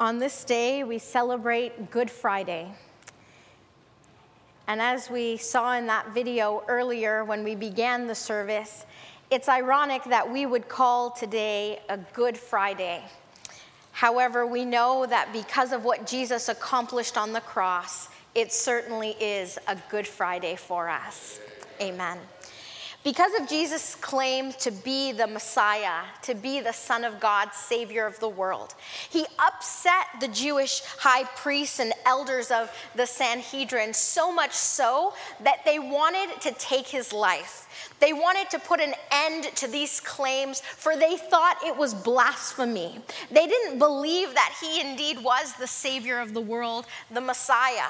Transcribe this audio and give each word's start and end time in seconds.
On 0.00 0.18
this 0.18 0.44
day, 0.44 0.82
we 0.82 0.96
celebrate 0.98 1.90
Good 1.90 2.10
Friday. 2.10 2.72
And 4.66 4.80
as 4.80 5.10
we 5.10 5.36
saw 5.36 5.76
in 5.76 5.88
that 5.88 6.14
video 6.14 6.64
earlier 6.68 7.22
when 7.22 7.44
we 7.44 7.54
began 7.54 8.06
the 8.06 8.14
service, 8.14 8.86
it's 9.30 9.46
ironic 9.46 10.02
that 10.04 10.32
we 10.32 10.46
would 10.46 10.70
call 10.70 11.10
today 11.10 11.80
a 11.90 11.98
Good 12.14 12.38
Friday. 12.38 13.02
However, 13.92 14.46
we 14.46 14.64
know 14.64 15.04
that 15.04 15.34
because 15.34 15.70
of 15.70 15.84
what 15.84 16.06
Jesus 16.06 16.48
accomplished 16.48 17.18
on 17.18 17.34
the 17.34 17.42
cross, 17.42 18.08
it 18.34 18.54
certainly 18.54 19.10
is 19.20 19.58
a 19.68 19.76
Good 19.90 20.06
Friday 20.06 20.56
for 20.56 20.88
us. 20.88 21.40
Amen. 21.78 22.16
Because 23.02 23.32
of 23.40 23.48
Jesus' 23.48 23.94
claim 23.94 24.52
to 24.58 24.70
be 24.70 25.12
the 25.12 25.26
Messiah, 25.26 26.02
to 26.20 26.34
be 26.34 26.60
the 26.60 26.72
Son 26.72 27.02
of 27.02 27.18
God, 27.18 27.54
Savior 27.54 28.04
of 28.04 28.20
the 28.20 28.28
world, 28.28 28.74
he 29.08 29.24
upset 29.38 30.06
the 30.20 30.28
Jewish 30.28 30.82
high 30.98 31.24
priests 31.24 31.80
and 31.80 31.94
elders 32.04 32.50
of 32.50 32.70
the 32.94 33.06
Sanhedrin 33.06 33.94
so 33.94 34.30
much 34.30 34.52
so 34.52 35.14
that 35.42 35.64
they 35.64 35.78
wanted 35.78 36.42
to 36.42 36.52
take 36.58 36.86
his 36.86 37.10
life. 37.10 37.68
They 38.00 38.12
wanted 38.12 38.50
to 38.50 38.58
put 38.58 38.80
an 38.80 38.92
end 39.10 39.44
to 39.56 39.66
these 39.66 40.00
claims, 40.00 40.60
for 40.60 40.94
they 40.94 41.16
thought 41.16 41.56
it 41.64 41.74
was 41.74 41.94
blasphemy. 41.94 42.98
They 43.30 43.46
didn't 43.46 43.78
believe 43.78 44.34
that 44.34 44.54
he 44.60 44.78
indeed 44.78 45.24
was 45.24 45.54
the 45.54 45.66
Savior 45.66 46.18
of 46.18 46.34
the 46.34 46.40
world, 46.42 46.84
the 47.10 47.22
Messiah. 47.22 47.88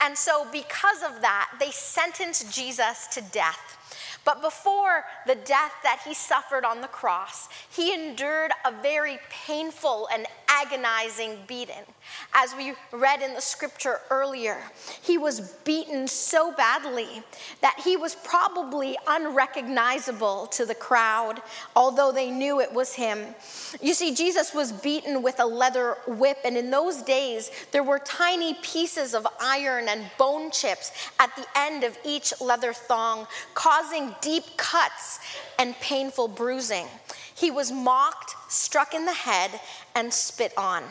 And 0.00 0.16
so, 0.16 0.46
because 0.50 1.02
of 1.02 1.20
that, 1.20 1.50
they 1.60 1.70
sentenced 1.70 2.50
Jesus 2.54 3.06
to 3.08 3.20
death. 3.20 3.76
But 4.26 4.42
before 4.42 5.04
the 5.24 5.36
death 5.36 5.72
that 5.84 6.00
he 6.04 6.12
suffered 6.12 6.64
on 6.64 6.80
the 6.80 6.88
cross, 6.88 7.48
he 7.70 7.94
endured 7.94 8.50
a 8.64 8.72
very 8.82 9.20
painful 9.30 10.08
and 10.12 10.26
agonizing 10.48 11.38
beating. 11.46 11.84
As 12.34 12.54
we 12.54 12.74
read 12.92 13.22
in 13.22 13.34
the 13.34 13.40
scripture 13.40 14.00
earlier, 14.10 14.58
he 15.02 15.16
was 15.16 15.40
beaten 15.64 16.06
so 16.06 16.52
badly 16.52 17.22
that 17.62 17.80
he 17.82 17.96
was 17.96 18.14
probably 18.14 18.96
unrecognizable 19.06 20.46
to 20.48 20.66
the 20.66 20.74
crowd, 20.74 21.40
although 21.74 22.12
they 22.12 22.30
knew 22.30 22.60
it 22.60 22.72
was 22.72 22.92
him. 22.92 23.34
You 23.80 23.94
see, 23.94 24.14
Jesus 24.14 24.52
was 24.52 24.70
beaten 24.70 25.22
with 25.22 25.40
a 25.40 25.46
leather 25.46 25.96
whip, 26.06 26.38
and 26.44 26.56
in 26.56 26.70
those 26.70 27.00
days, 27.02 27.50
there 27.72 27.82
were 27.82 27.98
tiny 27.98 28.54
pieces 28.54 29.14
of 29.14 29.26
iron 29.40 29.88
and 29.88 30.04
bone 30.18 30.50
chips 30.50 30.92
at 31.18 31.34
the 31.36 31.46
end 31.56 31.84
of 31.84 31.96
each 32.04 32.38
leather 32.40 32.72
thong, 32.72 33.26
causing 33.54 34.14
deep 34.20 34.44
cuts 34.56 35.20
and 35.58 35.74
painful 35.80 36.28
bruising. 36.28 36.86
He 37.34 37.50
was 37.50 37.72
mocked, 37.72 38.34
struck 38.48 38.94
in 38.94 39.04
the 39.04 39.12
head, 39.12 39.50
and 39.94 40.12
spit 40.12 40.52
on 40.56 40.84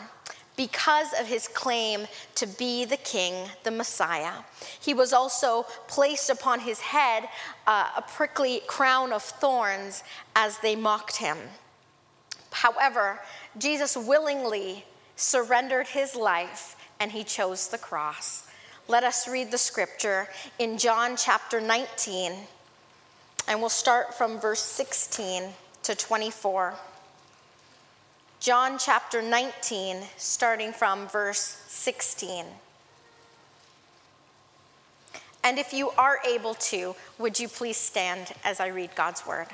because 0.56 1.12
of 1.20 1.26
his 1.26 1.48
claim 1.48 2.06
to 2.34 2.46
be 2.46 2.84
the 2.84 2.96
king, 2.96 3.48
the 3.62 3.70
Messiah. 3.70 4.32
He 4.80 4.94
was 4.94 5.12
also 5.12 5.64
placed 5.86 6.30
upon 6.30 6.60
his 6.60 6.80
head 6.80 7.28
uh, 7.66 7.90
a 7.96 8.02
prickly 8.02 8.62
crown 8.66 9.12
of 9.12 9.22
thorns 9.22 10.02
as 10.34 10.58
they 10.58 10.74
mocked 10.74 11.16
him. 11.16 11.36
However, 12.50 13.20
Jesus 13.58 13.96
willingly 13.96 14.84
surrendered 15.16 15.88
his 15.88 16.16
life 16.16 16.76
and 16.98 17.12
he 17.12 17.24
chose 17.24 17.68
the 17.68 17.78
cross. 17.78 18.48
Let 18.88 19.04
us 19.04 19.28
read 19.28 19.50
the 19.50 19.58
scripture 19.58 20.28
in 20.58 20.78
John 20.78 21.16
chapter 21.16 21.60
19, 21.60 22.32
and 23.48 23.60
we'll 23.60 23.68
start 23.68 24.14
from 24.14 24.38
verse 24.38 24.62
16 24.62 25.42
to 25.82 25.94
24. 25.94 26.74
John 28.38 28.78
chapter 28.78 29.22
19, 29.22 29.96
starting 30.18 30.72
from 30.72 31.08
verse 31.08 31.62
16. 31.68 32.44
And 35.42 35.58
if 35.58 35.72
you 35.72 35.90
are 35.90 36.20
able 36.28 36.54
to, 36.54 36.94
would 37.18 37.40
you 37.40 37.48
please 37.48 37.78
stand 37.78 38.32
as 38.44 38.60
I 38.60 38.66
read 38.66 38.90
God's 38.94 39.26
word? 39.26 39.46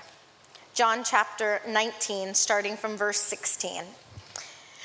John 0.74 1.04
chapter 1.04 1.62
19, 1.66 2.34
starting 2.34 2.76
from 2.76 2.96
verse 2.96 3.18
16. 3.18 3.84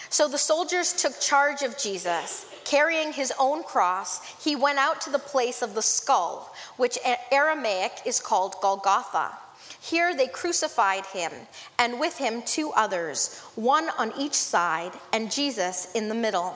So 0.10 0.28
the 0.28 0.38
soldiers 0.38 0.94
took 0.94 1.20
charge 1.20 1.64
of 1.64 1.78
Jesus. 1.78 2.46
Carrying 2.66 3.14
his 3.14 3.34
own 3.40 3.64
cross, 3.64 4.24
he 4.44 4.56
went 4.56 4.78
out 4.78 5.02
to 5.02 5.10
the 5.10 5.20
place 5.20 5.62
of 5.62 5.74
the 5.74 5.82
skull, 5.82 6.54
which 6.78 7.00
Aramaic 7.32 7.94
is 8.06 8.20
called 8.20 8.56
Golgotha 8.62 9.32
here 9.80 10.16
they 10.16 10.28
crucified 10.28 11.06
him, 11.08 11.32
and 11.80 12.00
with 12.00 12.18
him 12.18 12.42
two 12.42 12.72
others, 12.72 13.40
one 13.56 13.90
on 13.98 14.12
each 14.18 14.34
side, 14.34 14.92
and 15.14 15.32
Jesus 15.32 15.92
in 15.94 16.10
the 16.10 16.16
middle. 16.16 16.56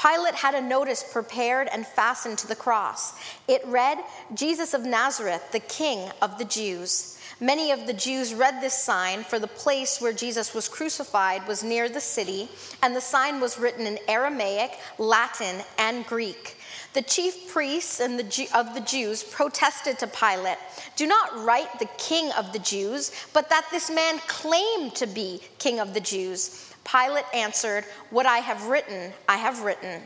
Pilate 0.00 0.34
had 0.34 0.54
a 0.54 0.60
notice 0.60 1.04
prepared 1.12 1.68
and 1.72 1.86
fastened 1.86 2.38
to 2.38 2.48
the 2.48 2.56
cross. 2.56 3.14
It 3.46 3.62
read, 3.66 3.98
Jesus 4.34 4.74
of 4.74 4.84
Nazareth, 4.84 5.52
the 5.52 5.60
King 5.60 6.10
of 6.20 6.38
the 6.38 6.44
Jews. 6.44 7.18
Many 7.40 7.72
of 7.72 7.86
the 7.86 7.92
Jews 7.92 8.34
read 8.34 8.60
this 8.60 8.74
sign, 8.74 9.24
for 9.24 9.38
the 9.38 9.46
place 9.46 10.00
where 10.00 10.12
Jesus 10.12 10.54
was 10.54 10.68
crucified 10.68 11.46
was 11.46 11.64
near 11.64 11.88
the 11.88 12.00
city, 12.00 12.48
and 12.82 12.94
the 12.94 13.00
sign 13.00 13.40
was 13.40 13.58
written 13.58 13.86
in 13.86 13.98
Aramaic, 14.08 14.72
Latin, 14.98 15.62
and 15.78 16.06
Greek. 16.06 16.56
The 16.94 17.02
chief 17.02 17.52
priests 17.52 17.98
and 17.98 18.16
the 18.16 18.48
of 18.54 18.72
the 18.72 18.80
Jews 18.80 19.24
protested 19.24 19.98
to 19.98 20.06
Pilate, 20.06 20.58
Do 20.94 21.08
not 21.08 21.44
write 21.44 21.80
the 21.80 21.88
king 21.98 22.30
of 22.32 22.52
the 22.52 22.60
Jews, 22.60 23.10
but 23.32 23.50
that 23.50 23.66
this 23.72 23.90
man 23.90 24.20
claimed 24.28 24.94
to 24.94 25.08
be 25.08 25.40
king 25.58 25.80
of 25.80 25.92
the 25.92 26.00
Jews. 26.00 26.72
Pilate 26.84 27.24
answered, 27.34 27.84
What 28.10 28.26
I 28.26 28.38
have 28.38 28.66
written, 28.66 29.12
I 29.28 29.36
have 29.36 29.62
written. 29.62 30.02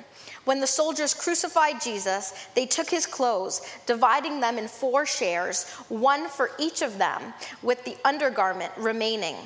When 0.49 0.61
the 0.61 0.67
soldiers 0.67 1.13
crucified 1.13 1.79
Jesus, 1.79 2.33
they 2.55 2.65
took 2.65 2.89
his 2.89 3.05
clothes, 3.05 3.61
dividing 3.85 4.41
them 4.41 4.57
in 4.57 4.67
four 4.67 5.05
shares, 5.05 5.69
one 5.91 6.27
for 6.27 6.53
each 6.59 6.81
of 6.81 6.97
them, 6.97 7.35
with 7.63 7.85
the 7.85 7.99
undergarment 8.03 8.73
remaining. 8.79 9.37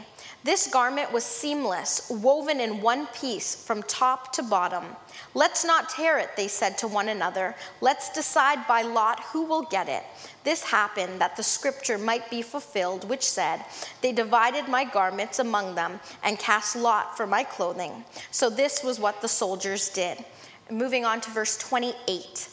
This 0.44 0.68
garment 0.68 1.12
was 1.12 1.24
seamless, 1.24 2.08
woven 2.08 2.60
in 2.60 2.80
one 2.80 3.08
piece 3.08 3.52
from 3.52 3.82
top 3.82 4.32
to 4.34 4.44
bottom. 4.44 4.84
Let's 5.34 5.64
not 5.64 5.88
tear 5.88 6.18
it, 6.18 6.36
they 6.36 6.46
said 6.46 6.78
to 6.78 6.86
one 6.86 7.08
another. 7.08 7.56
Let's 7.80 8.12
decide 8.12 8.64
by 8.68 8.82
lot 8.82 9.24
who 9.24 9.42
will 9.44 9.62
get 9.62 9.88
it. 9.88 10.04
This 10.44 10.62
happened 10.62 11.20
that 11.20 11.36
the 11.36 11.42
scripture 11.42 11.98
might 11.98 12.30
be 12.30 12.42
fulfilled, 12.42 13.08
which 13.08 13.24
said, 13.24 13.64
They 14.02 14.12
divided 14.12 14.68
my 14.68 14.84
garments 14.84 15.40
among 15.40 15.74
them 15.74 15.98
and 16.22 16.38
cast 16.38 16.76
lot 16.76 17.16
for 17.16 17.26
my 17.26 17.42
clothing. 17.42 18.04
So 18.30 18.48
this 18.48 18.84
was 18.84 19.00
what 19.00 19.20
the 19.20 19.26
soldiers 19.26 19.88
did. 19.88 20.24
Moving 20.72 21.04
on 21.04 21.20
to 21.20 21.30
verse 21.30 21.58
28. 21.58 22.48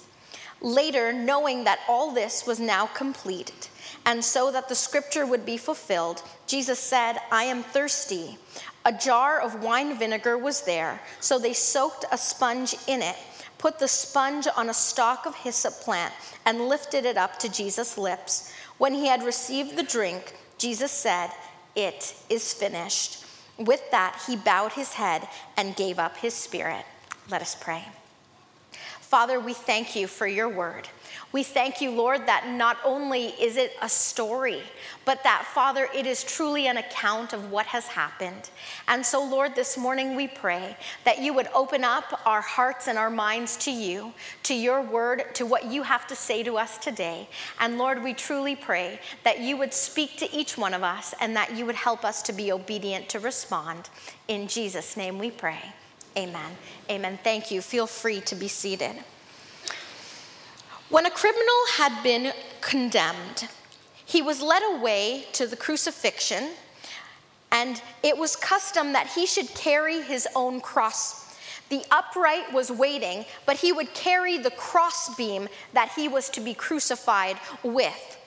Later, 0.61 1.13
knowing 1.13 1.63
that 1.63 1.79
all 1.87 2.11
this 2.11 2.45
was 2.45 2.59
now 2.59 2.85
completed, 2.85 3.69
and 4.05 4.23
so 4.23 4.51
that 4.51 4.67
the 4.67 4.75
scripture 4.75 5.25
would 5.25 5.45
be 5.45 5.55
fulfilled, 5.55 6.21
Jesus 6.45 6.79
said, 6.79 7.17
I 7.31 7.45
am 7.45 7.63
thirsty. 7.63 8.37
A 8.83 8.91
jar 8.91 9.39
of 9.39 9.63
wine 9.63 9.97
vinegar 9.97 10.37
was 10.37 10.63
there, 10.63 10.99
so 11.21 11.39
they 11.39 11.53
soaked 11.53 12.03
a 12.11 12.17
sponge 12.17 12.75
in 12.87 13.01
it, 13.01 13.15
put 13.57 13.79
the 13.79 13.87
sponge 13.87 14.49
on 14.53 14.69
a 14.69 14.73
stalk 14.73 15.25
of 15.25 15.35
hyssop 15.35 15.75
plant, 15.75 16.13
and 16.45 16.67
lifted 16.67 17.05
it 17.05 17.15
up 17.15 17.39
to 17.39 17.49
Jesus' 17.49 17.97
lips. 17.97 18.51
When 18.77 18.93
he 18.93 19.07
had 19.07 19.23
received 19.23 19.77
the 19.77 19.83
drink, 19.83 20.35
Jesus 20.57 20.91
said, 20.91 21.29
It 21.73 22.15
is 22.29 22.53
finished. 22.53 23.23
With 23.57 23.91
that, 23.91 24.21
he 24.27 24.35
bowed 24.35 24.73
his 24.73 24.93
head 24.93 25.25
and 25.55 25.73
gave 25.77 25.99
up 25.99 26.17
his 26.17 26.33
spirit. 26.33 26.83
Let 27.29 27.41
us 27.41 27.55
pray. 27.55 27.85
Father, 29.09 29.39
we 29.39 29.53
thank 29.53 29.95
you 29.95 30.05
for 30.05 30.27
your 30.27 30.47
word. 30.47 30.87
We 31.31 31.41
thank 31.41 31.81
you, 31.81 31.89
Lord, 31.89 32.27
that 32.27 32.47
not 32.47 32.77
only 32.85 33.29
is 33.41 33.57
it 33.57 33.73
a 33.81 33.89
story, 33.89 34.61
but 35.03 35.23
that, 35.23 35.47
Father, 35.51 35.87
it 35.95 36.05
is 36.05 36.23
truly 36.23 36.67
an 36.67 36.77
account 36.77 37.33
of 37.33 37.49
what 37.49 37.65
has 37.65 37.87
happened. 37.87 38.51
And 38.87 39.03
so, 39.03 39.27
Lord, 39.27 39.55
this 39.55 39.79
morning 39.79 40.15
we 40.15 40.27
pray 40.27 40.77
that 41.05 41.23
you 41.23 41.33
would 41.33 41.47
open 41.55 41.83
up 41.83 42.21
our 42.27 42.41
hearts 42.41 42.87
and 42.87 42.99
our 42.99 43.09
minds 43.09 43.57
to 43.65 43.71
you, 43.71 44.13
to 44.43 44.53
your 44.53 44.79
word, 44.79 45.33
to 45.33 45.43
what 45.43 45.65
you 45.65 45.81
have 45.81 46.05
to 46.05 46.15
say 46.15 46.43
to 46.43 46.59
us 46.59 46.77
today. 46.77 47.27
And 47.59 47.79
Lord, 47.79 48.03
we 48.03 48.13
truly 48.13 48.55
pray 48.55 48.99
that 49.23 49.39
you 49.39 49.57
would 49.57 49.73
speak 49.73 50.17
to 50.17 50.31
each 50.31 50.55
one 50.55 50.75
of 50.75 50.83
us 50.83 51.15
and 51.19 51.35
that 51.35 51.55
you 51.55 51.65
would 51.65 51.73
help 51.73 52.05
us 52.05 52.21
to 52.21 52.31
be 52.31 52.51
obedient 52.51 53.09
to 53.09 53.19
respond. 53.19 53.89
In 54.27 54.47
Jesus' 54.47 54.95
name 54.95 55.17
we 55.17 55.31
pray. 55.31 55.73
Amen. 56.17 56.57
Amen. 56.89 57.19
Thank 57.23 57.51
you. 57.51 57.61
Feel 57.61 57.87
free 57.87 58.21
to 58.21 58.35
be 58.35 58.47
seated. 58.47 58.95
When 60.89 61.05
a 61.05 61.11
criminal 61.11 61.61
had 61.73 62.01
been 62.01 62.33
condemned, 62.61 63.47
he 64.05 64.23
was 64.23 64.41
led 64.41 64.63
away 64.63 65.27
to 65.33 65.45
the 65.45 65.55
crucifixion, 65.55 66.49
and 67.51 67.81
it 68.01 68.17
was 68.17 68.35
custom 68.35 68.93
that 68.93 69.07
he 69.07 69.27
should 69.27 69.47
carry 69.49 70.01
his 70.01 70.27
own 70.35 70.61
cross. 70.61 71.37
The 71.69 71.83
upright 71.91 72.51
was 72.51 72.71
waiting, 72.71 73.25
but 73.45 73.57
he 73.57 73.71
would 73.71 73.93
carry 73.93 74.39
the 74.39 74.49
crossbeam 74.51 75.47
that 75.73 75.91
he 75.95 76.07
was 76.07 76.29
to 76.31 76.41
be 76.41 76.55
crucified 76.55 77.37
with. 77.61 78.17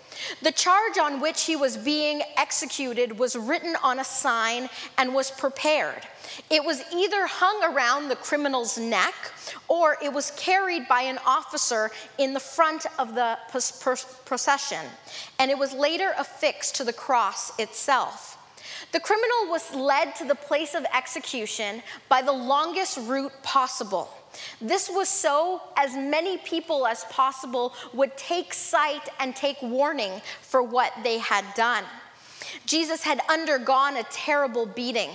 The 0.42 0.52
charge 0.52 0.98
on 0.98 1.20
which 1.20 1.44
he 1.44 1.56
was 1.56 1.76
being 1.76 2.22
executed 2.36 3.18
was 3.18 3.36
written 3.36 3.76
on 3.82 3.98
a 3.98 4.04
sign 4.04 4.68
and 4.98 5.14
was 5.14 5.30
prepared. 5.30 6.02
It 6.50 6.64
was 6.64 6.82
either 6.94 7.26
hung 7.26 7.62
around 7.62 8.08
the 8.08 8.16
criminal's 8.16 8.78
neck 8.78 9.14
or 9.68 9.96
it 10.02 10.12
was 10.12 10.30
carried 10.32 10.88
by 10.88 11.02
an 11.02 11.18
officer 11.26 11.90
in 12.18 12.32
the 12.32 12.40
front 12.40 12.86
of 12.98 13.14
the 13.14 13.38
procession, 14.24 14.86
and 15.38 15.50
it 15.50 15.58
was 15.58 15.72
later 15.72 16.14
affixed 16.18 16.76
to 16.76 16.84
the 16.84 16.92
cross 16.92 17.58
itself. 17.58 18.38
The 18.92 19.00
criminal 19.00 19.48
was 19.48 19.74
led 19.74 20.14
to 20.16 20.24
the 20.24 20.34
place 20.34 20.74
of 20.74 20.86
execution 20.94 21.82
by 22.08 22.22
the 22.22 22.32
longest 22.32 22.98
route 23.02 23.32
possible. 23.42 24.10
This 24.60 24.88
was 24.90 25.08
so 25.08 25.62
as 25.76 25.94
many 25.94 26.38
people 26.38 26.86
as 26.86 27.04
possible 27.04 27.74
would 27.92 28.16
take 28.16 28.54
sight 28.54 29.08
and 29.18 29.34
take 29.34 29.60
warning 29.62 30.22
for 30.40 30.62
what 30.62 30.92
they 31.02 31.18
had 31.18 31.44
done. 31.54 31.84
Jesus 32.66 33.02
had 33.02 33.20
undergone 33.28 33.96
a 33.96 34.02
terrible 34.04 34.66
beating. 34.66 35.10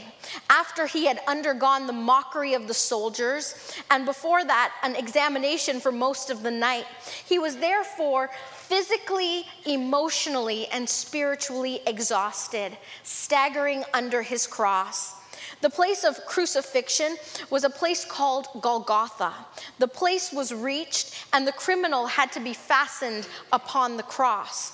After 0.49 0.87
he 0.87 1.05
had 1.05 1.19
undergone 1.27 1.87
the 1.87 1.93
mockery 1.93 2.53
of 2.53 2.67
the 2.67 2.73
soldiers, 2.73 3.73
and 3.91 4.05
before 4.05 4.43
that, 4.43 4.73
an 4.83 4.95
examination 4.95 5.79
for 5.79 5.91
most 5.91 6.29
of 6.29 6.43
the 6.43 6.51
night, 6.51 6.85
he 7.25 7.39
was 7.39 7.57
therefore 7.57 8.29
physically, 8.53 9.45
emotionally, 9.65 10.67
and 10.67 10.87
spiritually 10.87 11.81
exhausted, 11.85 12.77
staggering 13.03 13.83
under 13.93 14.21
his 14.21 14.47
cross. 14.47 15.13
The 15.61 15.69
place 15.69 16.03
of 16.03 16.25
crucifixion 16.25 17.17
was 17.49 17.63
a 17.63 17.69
place 17.69 18.05
called 18.05 18.47
Golgotha. 18.61 19.33
The 19.79 19.87
place 19.87 20.31
was 20.31 20.53
reached, 20.53 21.15
and 21.33 21.47
the 21.47 21.51
criminal 21.51 22.05
had 22.05 22.31
to 22.33 22.39
be 22.39 22.53
fastened 22.53 23.27
upon 23.51 23.97
the 23.97 24.03
cross. 24.03 24.73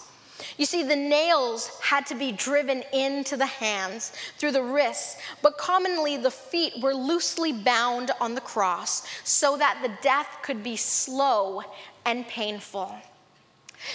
You 0.58 0.66
see, 0.66 0.84
the 0.84 0.96
nails 0.96 1.70
had 1.82 2.06
to 2.08 2.16
be 2.16 2.32
driven 2.32 2.84
into 2.92 3.38
the 3.38 3.46
hands 3.46 4.12
through 4.38 4.52
the 4.52 4.64
wrists, 4.64 5.18
but 5.42 5.58
commonly 5.58 6.18
the 6.18 6.32
feet 6.32 6.74
were 6.82 6.94
loosely 6.94 7.54
bound 7.54 8.12
on 8.20 8.36
the 8.36 8.42
cross 8.42 9.08
so 9.24 9.56
that 9.58 9.80
the 9.82 9.92
death 10.02 10.40
could 10.42 10.64
be 10.64 10.76
slow 10.76 11.62
and 12.06 12.28
painful. 12.28 12.94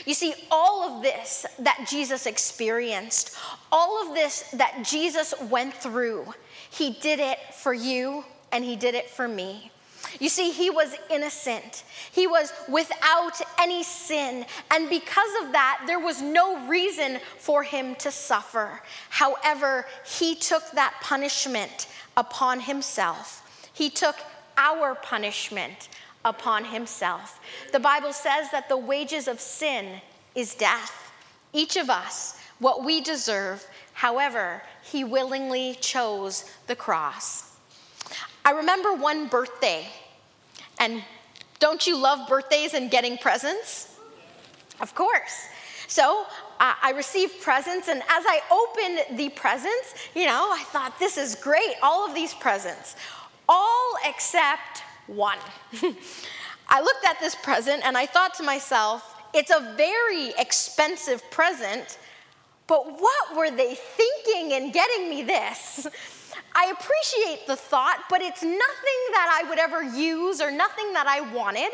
You 0.04 0.14
see, 0.14 0.34
all 0.50 0.82
of 0.82 1.02
this 1.02 1.46
that 1.58 1.86
Jesus 1.88 2.26
experienced, 2.26 3.36
all 3.72 4.06
of 4.06 4.14
this 4.14 4.42
that 4.52 4.84
Jesus 4.84 5.34
went 5.50 5.74
through, 5.74 6.32
he 6.70 6.90
did 7.00 7.18
it 7.20 7.38
for 7.54 7.72
you 7.72 8.24
and 8.52 8.64
He 8.64 8.76
did 8.76 8.94
it 8.94 9.10
for 9.10 9.28
me. 9.28 9.70
You 10.20 10.28
see, 10.28 10.52
he 10.52 10.70
was 10.70 10.94
innocent. 11.10 11.84
He 12.12 12.26
was 12.26 12.52
without 12.68 13.40
any 13.58 13.82
sin. 13.82 14.46
And 14.70 14.88
because 14.88 15.30
of 15.42 15.52
that, 15.52 15.84
there 15.86 15.98
was 15.98 16.22
no 16.22 16.66
reason 16.66 17.18
for 17.38 17.62
him 17.62 17.94
to 17.96 18.10
suffer. 18.10 18.80
However, 19.10 19.84
he 20.06 20.34
took 20.34 20.70
that 20.70 20.94
punishment 21.02 21.88
upon 22.16 22.60
himself. 22.60 23.70
He 23.72 23.90
took 23.90 24.16
our 24.56 24.94
punishment 24.94 25.88
upon 26.28 26.64
himself. 26.64 27.40
The 27.72 27.80
Bible 27.80 28.12
says 28.12 28.50
that 28.52 28.68
the 28.68 28.76
wages 28.76 29.26
of 29.26 29.40
sin 29.40 30.00
is 30.34 30.54
death. 30.54 31.12
Each 31.52 31.76
of 31.76 31.90
us, 31.90 32.38
what 32.58 32.84
we 32.84 33.00
deserve, 33.00 33.66
However, 33.98 34.62
he 34.84 35.02
willingly 35.02 35.76
chose 35.80 36.44
the 36.68 36.76
cross. 36.76 37.50
I 38.44 38.52
remember 38.52 38.94
one 38.94 39.26
birthday, 39.26 39.88
and 40.78 41.02
don't 41.58 41.84
you 41.84 41.96
love 41.96 42.28
birthdays 42.28 42.74
and 42.74 42.92
getting 42.92 43.18
presents? 43.18 43.98
Of 44.80 44.94
course. 44.94 45.48
So 45.88 46.26
uh, 46.60 46.74
I 46.80 46.92
received 46.92 47.42
presents, 47.42 47.88
and 47.88 48.00
as 48.02 48.24
I 48.24 48.40
opened 48.52 49.18
the 49.18 49.30
presents, 49.30 49.94
you 50.14 50.26
know, 50.26 50.48
I 50.52 50.62
thought, 50.66 50.96
this 51.00 51.18
is 51.18 51.34
great, 51.34 51.74
all 51.82 52.08
of 52.08 52.14
these 52.14 52.34
presents, 52.34 52.94
all 53.48 53.94
except 54.06 54.84
one. 55.08 55.38
I 56.68 56.80
looked 56.80 57.04
at 57.04 57.18
this 57.20 57.34
present 57.34 57.82
and 57.84 57.96
I 57.96 58.06
thought 58.06 58.34
to 58.34 58.42
myself, 58.42 59.14
it's 59.34 59.50
a 59.50 59.74
very 59.76 60.30
expensive 60.38 61.22
present, 61.30 61.98
but 62.66 63.00
what 63.00 63.36
were 63.36 63.50
they 63.50 63.74
thinking 63.74 64.52
in 64.52 64.70
getting 64.72 65.08
me 65.08 65.22
this? 65.22 65.86
I 66.54 66.72
appreciate 66.72 67.46
the 67.46 67.56
thought, 67.56 68.04
but 68.10 68.20
it's 68.20 68.42
nothing 68.42 69.00
that 69.12 69.42
I 69.42 69.48
would 69.48 69.58
ever 69.58 69.82
use 69.82 70.40
or 70.40 70.50
nothing 70.50 70.92
that 70.92 71.06
I 71.06 71.20
wanted. 71.32 71.70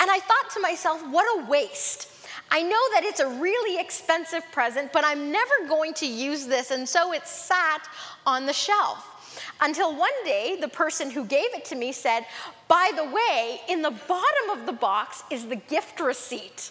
And 0.00 0.10
I 0.10 0.18
thought 0.18 0.50
to 0.54 0.60
myself, 0.60 1.06
what 1.08 1.24
a 1.38 1.46
waste. 1.48 2.10
I 2.50 2.62
know 2.62 2.80
that 2.94 3.02
it's 3.04 3.20
a 3.20 3.28
really 3.28 3.80
expensive 3.80 4.42
present, 4.52 4.92
but 4.92 5.04
I'm 5.04 5.30
never 5.30 5.68
going 5.68 5.94
to 5.94 6.06
use 6.06 6.46
this. 6.46 6.70
And 6.70 6.88
so 6.88 7.12
it 7.12 7.26
sat 7.26 7.88
on 8.26 8.46
the 8.46 8.52
shelf. 8.52 9.13
Until 9.60 9.96
one 9.96 10.12
day, 10.24 10.56
the 10.60 10.68
person 10.68 11.10
who 11.10 11.24
gave 11.24 11.54
it 11.54 11.64
to 11.66 11.76
me 11.76 11.92
said, 11.92 12.26
By 12.68 12.90
the 12.94 13.04
way, 13.04 13.60
in 13.68 13.82
the 13.82 13.90
bottom 13.90 14.58
of 14.58 14.66
the 14.66 14.72
box 14.72 15.22
is 15.30 15.46
the 15.46 15.56
gift 15.56 16.00
receipt. 16.00 16.70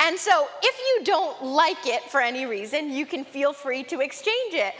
And 0.00 0.18
so 0.18 0.48
if 0.62 0.78
you 0.78 1.04
don't 1.04 1.42
like 1.44 1.86
it 1.86 2.02
for 2.10 2.20
any 2.20 2.46
reason, 2.46 2.92
you 2.92 3.06
can 3.06 3.24
feel 3.24 3.52
free 3.52 3.82
to 3.84 4.00
exchange 4.00 4.54
it. 4.54 4.74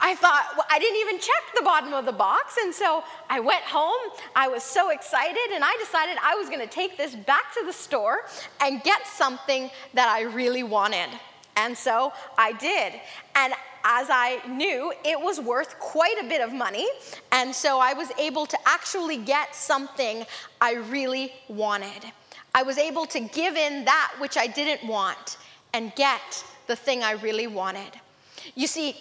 I 0.00 0.14
thought, 0.14 0.54
well, 0.56 0.66
I 0.70 0.78
didn't 0.78 0.98
even 1.00 1.18
check 1.18 1.42
the 1.54 1.62
bottom 1.62 1.92
of 1.92 2.06
the 2.06 2.12
box. 2.12 2.56
And 2.62 2.74
so 2.74 3.04
I 3.28 3.40
went 3.40 3.62
home. 3.64 4.12
I 4.34 4.48
was 4.48 4.62
so 4.62 4.90
excited, 4.90 5.52
and 5.52 5.62
I 5.62 5.76
decided 5.78 6.16
I 6.22 6.36
was 6.36 6.48
going 6.48 6.60
to 6.60 6.66
take 6.66 6.96
this 6.96 7.14
back 7.14 7.52
to 7.54 7.66
the 7.66 7.72
store 7.72 8.20
and 8.62 8.82
get 8.82 9.06
something 9.06 9.70
that 9.94 10.08
I 10.08 10.22
really 10.22 10.62
wanted. 10.62 11.08
And 11.56 11.76
so 11.76 12.12
I 12.38 12.52
did. 12.52 12.94
And 13.34 13.52
as 13.84 14.08
I 14.10 14.40
knew, 14.48 14.92
it 15.04 15.20
was 15.20 15.40
worth 15.40 15.78
quite 15.78 16.16
a 16.20 16.28
bit 16.28 16.40
of 16.40 16.52
money. 16.52 16.86
And 17.32 17.54
so 17.54 17.78
I 17.78 17.92
was 17.92 18.10
able 18.18 18.46
to 18.46 18.58
actually 18.66 19.16
get 19.16 19.54
something 19.54 20.24
I 20.60 20.74
really 20.74 21.32
wanted. 21.48 22.12
I 22.54 22.62
was 22.62 22.78
able 22.78 23.06
to 23.06 23.20
give 23.20 23.56
in 23.56 23.84
that 23.84 24.12
which 24.18 24.36
I 24.36 24.46
didn't 24.46 24.88
want 24.88 25.38
and 25.72 25.94
get 25.94 26.44
the 26.66 26.76
thing 26.76 27.02
I 27.02 27.12
really 27.12 27.46
wanted. 27.46 27.92
You 28.54 28.66
see, 28.66 28.96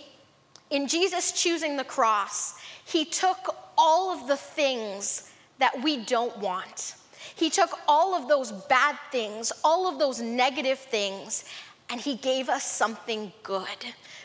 in 0.69 0.87
Jesus 0.87 1.31
choosing 1.31 1.77
the 1.77 1.83
cross, 1.83 2.59
he 2.85 3.05
took 3.05 3.55
all 3.77 4.11
of 4.11 4.27
the 4.27 4.37
things 4.37 5.31
that 5.57 5.81
we 5.83 6.03
don't 6.05 6.37
want. 6.39 6.95
He 7.35 7.49
took 7.49 7.69
all 7.87 8.15
of 8.15 8.27
those 8.27 8.51
bad 8.51 8.97
things, 9.11 9.51
all 9.63 9.87
of 9.87 9.99
those 9.99 10.21
negative 10.21 10.79
things, 10.79 11.45
and 11.89 11.99
he 11.99 12.15
gave 12.15 12.49
us 12.49 12.63
something 12.63 13.31
good, 13.43 13.67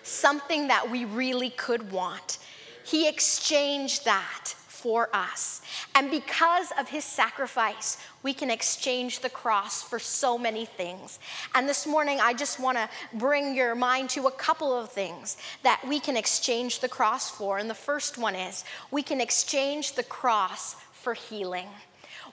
something 0.02 0.68
that 0.68 0.90
we 0.90 1.04
really 1.04 1.50
could 1.50 1.90
want. 1.90 2.38
He 2.84 3.08
exchanged 3.08 4.04
that 4.04 4.54
for 4.84 5.08
us. 5.14 5.62
And 5.94 6.10
because 6.10 6.70
of 6.78 6.90
his 6.90 7.06
sacrifice, 7.06 7.96
we 8.22 8.34
can 8.34 8.50
exchange 8.50 9.20
the 9.20 9.30
cross 9.30 9.82
for 9.82 9.98
so 9.98 10.36
many 10.36 10.66
things. 10.66 11.18
And 11.54 11.66
this 11.66 11.86
morning, 11.86 12.18
I 12.20 12.34
just 12.34 12.60
want 12.60 12.76
to 12.76 12.90
bring 13.14 13.54
your 13.54 13.74
mind 13.74 14.10
to 14.10 14.26
a 14.26 14.30
couple 14.30 14.78
of 14.78 14.90
things 14.90 15.38
that 15.62 15.80
we 15.88 16.00
can 16.00 16.18
exchange 16.18 16.80
the 16.80 16.88
cross 16.90 17.30
for. 17.30 17.56
And 17.56 17.70
the 17.70 17.74
first 17.74 18.18
one 18.18 18.34
is 18.34 18.62
we 18.90 19.02
can 19.02 19.22
exchange 19.22 19.94
the 19.94 20.02
cross 20.02 20.76
for 20.92 21.14
healing. 21.14 21.68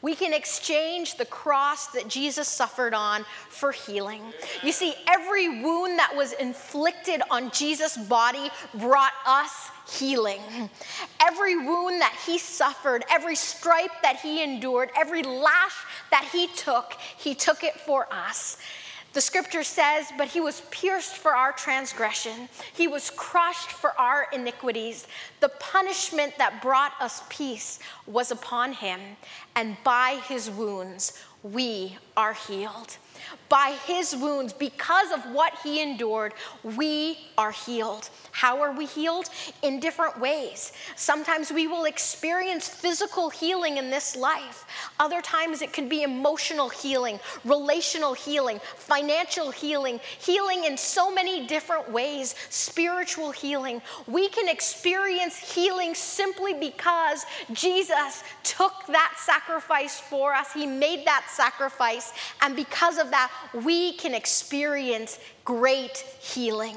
We 0.01 0.15
can 0.15 0.33
exchange 0.33 1.17
the 1.17 1.25
cross 1.25 1.87
that 1.87 2.07
Jesus 2.07 2.47
suffered 2.47 2.93
on 2.93 3.23
for 3.49 3.71
healing. 3.71 4.21
You 4.63 4.71
see, 4.71 4.95
every 5.07 5.61
wound 5.61 5.99
that 5.99 6.15
was 6.15 6.33
inflicted 6.33 7.21
on 7.29 7.51
Jesus' 7.51 7.97
body 7.97 8.49
brought 8.73 9.13
us 9.27 9.69
healing. 9.91 10.41
Every 11.21 11.55
wound 11.55 12.01
that 12.01 12.15
he 12.25 12.39
suffered, 12.39 13.03
every 13.11 13.35
stripe 13.35 13.91
that 14.01 14.17
he 14.17 14.43
endured, 14.43 14.89
every 14.97 15.21
lash 15.21 15.75
that 16.09 16.27
he 16.31 16.47
took, 16.47 16.93
he 17.17 17.35
took 17.35 17.63
it 17.63 17.79
for 17.79 18.07
us. 18.11 18.57
The 19.13 19.21
scripture 19.21 19.63
says, 19.63 20.07
But 20.17 20.29
he 20.29 20.39
was 20.39 20.61
pierced 20.71 21.17
for 21.17 21.35
our 21.35 21.51
transgression, 21.51 22.49
he 22.73 22.87
was 22.87 23.09
crushed 23.09 23.71
for 23.71 23.99
our 23.99 24.27
iniquities. 24.33 25.05
The 25.41 25.49
punishment 25.49 26.37
that 26.37 26.61
brought 26.61 26.93
us 27.01 27.23
peace 27.29 27.79
was 28.05 28.31
upon 28.31 28.73
him, 28.73 28.99
and 29.55 29.75
by 29.83 30.21
his 30.27 30.49
wounds 30.49 31.19
we 31.43 31.97
are 32.15 32.33
healed. 32.33 32.97
By 33.49 33.77
his 33.85 34.15
wounds, 34.15 34.53
because 34.53 35.11
of 35.11 35.21
what 35.31 35.53
he 35.63 35.81
endured, 35.81 36.33
we 36.63 37.17
are 37.37 37.51
healed. 37.51 38.09
How 38.31 38.61
are 38.61 38.71
we 38.71 38.85
healed? 38.85 39.29
In 39.61 39.79
different 39.79 40.19
ways. 40.19 40.71
Sometimes 40.95 41.51
we 41.51 41.67
will 41.67 41.85
experience 41.85 42.67
physical 42.67 43.29
healing 43.29 43.77
in 43.77 43.89
this 43.89 44.15
life. 44.15 44.65
Other 44.99 45.21
times 45.21 45.61
it 45.61 45.73
can 45.73 45.87
be 45.89 46.03
emotional 46.03 46.69
healing, 46.69 47.19
relational 47.45 48.13
healing, 48.13 48.59
financial 48.75 49.51
healing, 49.51 49.99
healing 50.19 50.63
in 50.63 50.77
so 50.77 51.13
many 51.13 51.45
different 51.45 51.91
ways, 51.91 52.35
spiritual 52.49 53.31
healing. 53.31 53.81
We 54.07 54.29
can 54.29 54.47
experience 54.47 55.30
healing 55.37 55.93
simply 55.93 56.53
because 56.53 57.25
Jesus 57.53 58.23
took 58.43 58.73
that 58.87 59.13
sacrifice 59.17 59.99
for 59.99 60.33
us. 60.33 60.53
He 60.53 60.65
made 60.65 61.05
that 61.05 61.27
sacrifice. 61.29 62.13
And 62.41 62.55
because 62.55 62.97
of 62.97 63.11
that 63.11 63.31
we 63.63 63.93
can 63.93 64.13
experience 64.13 65.19
great 65.43 65.97
healing. 66.19 66.75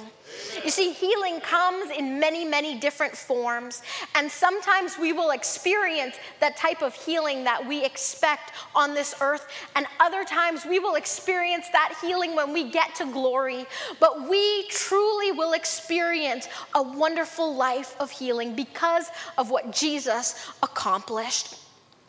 You 0.64 0.71
see, 0.71 0.92
healing 0.92 1.40
comes 1.40 1.90
in 1.90 2.18
many, 2.18 2.44
many 2.44 2.78
different 2.78 3.16
forms, 3.16 3.83
and 4.14 4.30
sometimes 4.30 4.99
we 4.99 5.12
will 5.12 5.30
experience 5.30 6.16
that 6.40 6.56
type 6.56 6.83
of 6.83 6.94
healing 6.94 7.44
that 7.44 7.66
we 7.66 7.85
expect 7.85 8.52
on 8.75 8.94
this 8.94 9.14
earth, 9.21 9.47
and 9.76 9.87
other 10.00 10.25
times 10.25 10.64
we 10.64 10.78
will 10.78 10.94
experience 10.94 11.66
that 11.73 11.94
healing 12.00 12.35
when 12.35 12.52
we 12.52 12.71
get 12.71 12.94
to 12.97 13.04
glory. 13.06 13.66
But 14.00 14.28
we 14.28 14.66
truly 14.68 15.33
will 15.33 15.52
experience 15.52 16.49
a 16.75 16.83
wonderful 16.83 17.54
life 17.54 17.94
of 18.00 18.11
healing 18.11 18.56
because 18.56 19.11
of 19.38 19.50
what 19.50 19.71
Jesus 19.73 20.52
accomplished. 20.62 21.56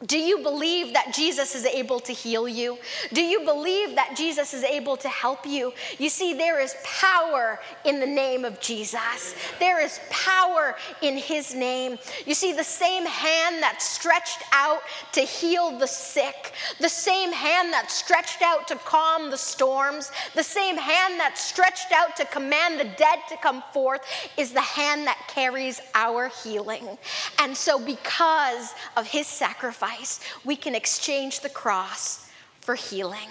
Do 0.08 0.18
you 0.18 0.40
believe 0.40 0.94
that 0.94 1.14
Jesus 1.14 1.56
is 1.56 1.66
able 1.66 2.00
to 2.02 2.12
heal 2.12 2.48
you? 2.48 2.78
Do 3.14 3.22
you 3.22 3.42
believe 3.42 3.96
that 3.96 4.16
Jesus 4.16 4.54
is 4.54 4.64
able 4.64 4.98
to 4.98 5.10
help 5.10 5.46
you? 5.46 5.74
You 5.98 6.10
see, 6.10 6.34
there 6.34 6.60
is 6.60 6.76
power 6.84 7.60
in 7.86 8.00
the 8.00 8.06
name 8.06 8.46
of 8.46 8.60
Jesus. 8.60 9.36
There 9.60 9.82
is 9.82 10.00
power 10.10 10.76
in 11.02 11.18
his 11.18 11.56
name. 11.56 11.98
You 12.26 12.34
see, 12.34 12.54
the 12.54 12.64
same 12.64 13.06
hand 13.06 13.64
that 13.64 13.82
stretched 13.82 14.44
out 14.52 14.82
to 15.14 15.22
heal 15.22 15.78
the 15.78 15.88
sick, 15.88 16.54
the 16.80 16.90
same 16.90 17.32
hand 17.32 17.74
that 17.74 17.90
stretched 17.90 18.42
out 18.42 18.68
to 18.68 18.76
calm 18.76 19.32
the 19.32 19.38
storms, 19.38 20.12
the 20.36 20.44
same 20.44 20.78
hand 20.78 21.20
that 21.20 21.38
stretched 21.38 21.92
out 21.94 22.16
to 22.18 22.26
command 22.26 22.80
the 22.80 22.90
dead 22.98 23.20
to 23.30 23.38
come 23.38 23.64
forth 23.74 24.02
is 24.38 24.52
the 24.52 24.62
hand 24.62 25.08
that 25.08 25.20
carries 25.28 25.82
our 25.94 26.30
healing. 26.44 26.98
And 27.40 27.56
so, 27.56 27.80
because 27.80 28.74
of 28.98 29.08
his 29.08 29.28
sacrifice, 29.28 29.95
sacrifice, 29.96 30.20
we 30.44 30.56
can 30.56 30.76
exchange 30.76 31.42
the 31.42 31.50
cross 31.50 32.30
for 32.62 32.76
healing. 32.76 33.30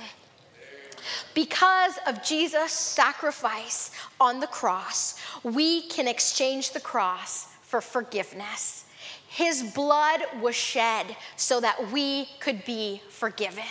Because 1.34 1.98
of 2.06 2.22
Jesus' 2.22 2.72
sacrifice 2.72 3.90
on 4.20 4.40
the 4.40 4.46
cross, 4.46 5.20
we 5.42 5.82
can 5.88 6.08
exchange 6.08 6.72
the 6.72 6.80
cross 6.80 7.46
for 7.62 7.80
forgiveness. 7.80 8.84
His 9.28 9.62
blood 9.74 10.20
was 10.40 10.54
shed 10.54 11.16
so 11.36 11.60
that 11.60 11.90
we 11.92 12.28
could 12.40 12.64
be 12.64 13.02
forgiven. 13.10 13.64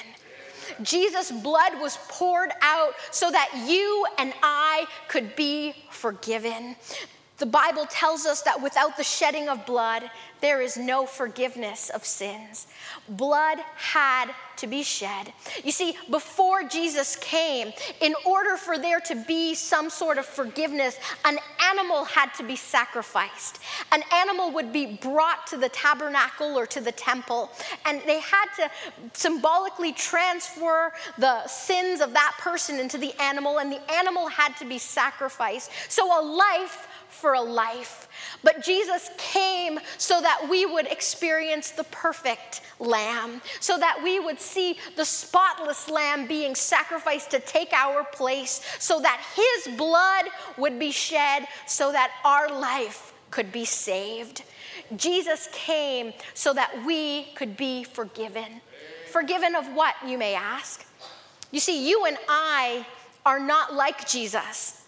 Jesus' 0.81 1.31
blood 1.31 1.79
was 1.81 1.97
poured 2.09 2.51
out 2.61 2.93
so 3.11 3.31
that 3.31 3.65
you 3.67 4.05
and 4.17 4.33
I 4.43 4.85
could 5.07 5.35
be 5.35 5.73
forgiven. 5.89 6.75
The 7.43 7.49
Bible 7.49 7.85
tells 7.87 8.25
us 8.25 8.41
that 8.43 8.61
without 8.61 8.95
the 8.95 9.03
shedding 9.03 9.49
of 9.49 9.65
blood, 9.65 10.09
there 10.39 10.61
is 10.61 10.77
no 10.77 11.05
forgiveness 11.05 11.89
of 11.89 12.05
sins. 12.05 12.67
Blood 13.09 13.57
had 13.75 14.29
to 14.55 14.67
be 14.67 14.81
shed. 14.81 15.33
You 15.61 15.73
see, 15.73 15.97
before 16.09 16.63
Jesus 16.63 17.17
came, 17.17 17.73
in 17.99 18.15
order 18.25 18.55
for 18.55 18.79
there 18.79 19.01
to 19.01 19.15
be 19.27 19.55
some 19.55 19.89
sort 19.89 20.17
of 20.17 20.25
forgiveness, 20.25 20.97
an 21.25 21.37
animal 21.69 22.05
had 22.05 22.33
to 22.35 22.43
be 22.43 22.55
sacrificed. 22.55 23.59
An 23.91 24.03
animal 24.13 24.51
would 24.51 24.71
be 24.71 24.97
brought 25.01 25.45
to 25.47 25.57
the 25.57 25.67
tabernacle 25.67 26.57
or 26.57 26.65
to 26.67 26.79
the 26.79 26.93
temple, 26.93 27.51
and 27.85 28.01
they 28.05 28.21
had 28.21 28.45
to 28.55 28.71
symbolically 29.11 29.91
transfer 29.91 30.93
the 31.17 31.45
sins 31.47 31.99
of 31.99 32.13
that 32.13 32.35
person 32.39 32.79
into 32.79 32.97
the 32.97 33.13
animal, 33.21 33.59
and 33.59 33.69
the 33.69 33.91
animal 33.91 34.27
had 34.27 34.55
to 34.57 34.65
be 34.65 34.77
sacrificed. 34.77 35.71
So 35.89 36.07
a 36.07 36.23
life 36.23 36.87
for 37.13 37.33
a 37.33 37.41
life. 37.41 38.07
But 38.43 38.63
Jesus 38.63 39.09
came 39.17 39.79
so 39.97 40.19
that 40.21 40.47
we 40.49 40.65
would 40.65 40.87
experience 40.87 41.71
the 41.71 41.85
perfect 41.85 42.61
lamb, 42.79 43.41
so 43.59 43.77
that 43.77 44.01
we 44.03 44.19
would 44.19 44.39
see 44.39 44.77
the 44.95 45.05
spotless 45.05 45.89
lamb 45.89 46.27
being 46.27 46.55
sacrificed 46.55 47.31
to 47.31 47.39
take 47.39 47.71
our 47.73 48.03
place, 48.03 48.61
so 48.79 48.99
that 48.99 49.21
his 49.35 49.75
blood 49.77 50.25
would 50.57 50.79
be 50.79 50.91
shed, 50.91 51.47
so 51.65 51.91
that 51.91 52.11
our 52.25 52.49
life 52.49 53.13
could 53.31 53.51
be 53.51 53.65
saved. 53.65 54.43
Jesus 54.95 55.49
came 55.53 56.13
so 56.33 56.53
that 56.53 56.83
we 56.85 57.23
could 57.35 57.55
be 57.55 57.83
forgiven. 57.83 58.61
Forgiven 59.11 59.55
of 59.55 59.67
what, 59.73 59.95
you 60.05 60.17
may 60.17 60.35
ask? 60.35 60.85
You 61.51 61.59
see, 61.59 61.87
you 61.87 62.05
and 62.05 62.17
I 62.27 62.85
are 63.25 63.39
not 63.39 63.73
like 63.73 64.07
Jesus 64.07 64.83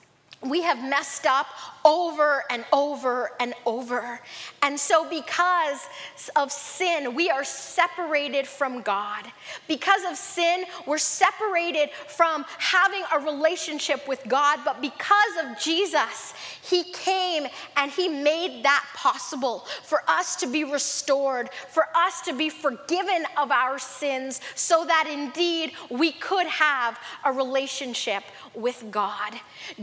we 0.46 0.62
have 0.62 0.82
messed 0.84 1.26
up 1.26 1.48
over 1.86 2.44
and 2.50 2.66
over 2.74 3.32
and 3.40 3.54
over. 3.66 4.20
And 4.64 4.78
so, 4.80 5.08
because 5.08 5.88
of 6.36 6.52
sin, 6.52 7.14
we 7.14 7.30
are 7.30 7.44
separated 7.44 8.48
from 8.48 8.82
God. 8.82 9.26
Because 9.68 10.04
of 10.10 10.18
sin, 10.18 10.66
we're 10.88 10.98
separated 10.98 11.92
from 12.08 12.44
having 12.58 13.04
a 13.14 13.20
relationship 13.20 14.08
with 14.08 14.22
God. 14.28 14.60
But 14.66 14.82
because 14.82 15.16
of 15.44 15.60
Jesus, 15.60 16.34
He 16.64 16.92
came 16.92 17.46
and 17.78 17.92
He 17.92 18.10
made 18.10 18.64
that 18.64 18.84
possible 18.96 19.60
for 19.84 20.02
us 20.08 20.36
to 20.38 20.48
be 20.48 20.64
restored, 20.64 21.52
for 21.70 21.86
us 21.96 22.22
to 22.22 22.34
be 22.34 22.50
forgiven 22.50 23.26
of 23.38 23.52
our 23.52 23.78
sins, 23.78 24.42
so 24.56 24.86
that 24.86 25.08
indeed 25.12 25.74
we 25.92 26.12
could 26.14 26.48
have 26.48 26.98
a 27.24 27.32
relationship 27.32 28.24
with 28.56 28.84
God. 28.90 29.34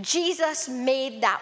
Jesus 0.00 0.68
made 0.68 1.20
that 1.20 1.40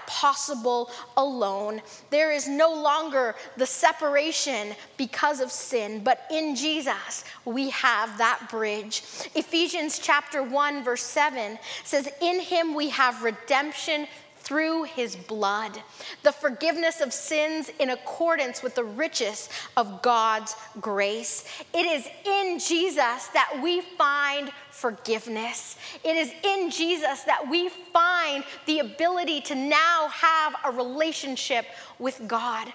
possible 0.50 0.90
alone. 1.16 1.80
There 2.11 2.33
is 2.33 2.49
no 2.49 2.73
longer 2.73 3.35
the 3.57 3.66
separation 3.66 4.75
because 4.97 5.40
of 5.40 5.50
sin, 5.52 6.02
but 6.02 6.23
in 6.30 6.57
Jesus 6.57 7.25
we 7.45 7.71
have 7.71 8.19
that 8.19 8.49
bridge. 8.50 9.02
Ephesians 9.35 9.99
chapter 9.99 10.42
1 10.42 10.83
verse 10.83 11.02
7 11.02 11.59
says 11.85 12.09
in 12.21 12.40
him 12.40 12.75
we 12.75 12.88
have 12.90 13.23
redemption 13.23 14.07
through 14.42 14.85
his 14.85 15.14
blood, 15.14 15.80
the 16.25 16.33
forgiveness 16.33 17.00
of 17.00 17.12
sins 17.12 17.71
in 17.78 17.90
accordance 17.90 18.62
with 18.62 18.75
the 18.75 18.83
riches 18.83 19.49
of 19.76 20.02
God's 20.02 20.57
grace. 20.80 21.45
It 21.73 21.87
is 21.87 22.09
in 22.25 22.59
Jesus 22.59 23.28
that 23.28 23.61
we 23.62 23.83
find 23.83 24.50
forgiveness. 24.81 25.77
It 26.03 26.17
is 26.17 26.33
in 26.43 26.71
Jesus 26.71 27.23
that 27.25 27.49
we 27.49 27.69
find 27.69 28.45
the 28.67 28.79
ability 28.79 29.43
to 29.43 29.55
now 29.55 30.09
have 30.09 30.57
a 30.65 30.71
relationship 30.71 31.67
with 31.99 32.21
God. 32.27 32.73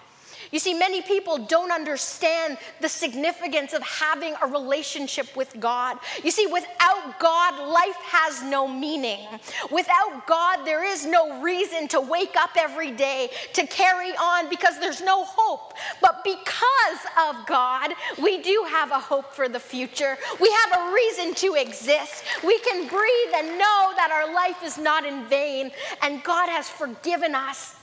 You 0.51 0.59
see, 0.59 0.73
many 0.73 1.01
people 1.01 1.37
don't 1.37 1.71
understand 1.71 2.57
the 2.81 2.89
significance 2.89 3.73
of 3.73 3.81
having 3.83 4.33
a 4.41 4.47
relationship 4.47 5.35
with 5.35 5.59
God. 5.59 5.97
You 6.23 6.31
see, 6.31 6.45
without 6.47 7.19
God, 7.19 7.67
life 7.67 7.95
has 8.03 8.43
no 8.43 8.67
meaning. 8.67 9.27
Without 9.71 10.27
God, 10.27 10.65
there 10.65 10.83
is 10.83 11.05
no 11.05 11.41
reason 11.41 11.87
to 11.89 12.01
wake 12.01 12.35
up 12.35 12.51
every 12.57 12.91
day, 12.91 13.29
to 13.53 13.65
carry 13.67 14.11
on, 14.11 14.49
because 14.49 14.79
there's 14.79 15.01
no 15.01 15.23
hope. 15.25 15.73
But 16.01 16.23
because 16.23 17.01
of 17.27 17.45
God, 17.45 17.93
we 18.21 18.41
do 18.41 18.65
have 18.69 18.91
a 18.91 18.99
hope 18.99 19.33
for 19.33 19.49
the 19.49 19.59
future. 19.59 20.17
We 20.39 20.49
have 20.63 20.79
a 20.79 20.93
reason 20.93 21.33
to 21.35 21.55
exist. 21.55 22.23
We 22.43 22.59
can 22.59 22.87
breathe 22.87 23.33
and 23.35 23.57
know 23.57 23.93
that 23.95 24.11
our 24.11 24.33
life 24.33 24.63
is 24.63 24.77
not 24.77 25.05
in 25.05 25.25
vain, 25.25 25.71
and 26.01 26.23
God 26.23 26.49
has 26.49 26.69
forgiven 26.69 27.35
us 27.35 27.75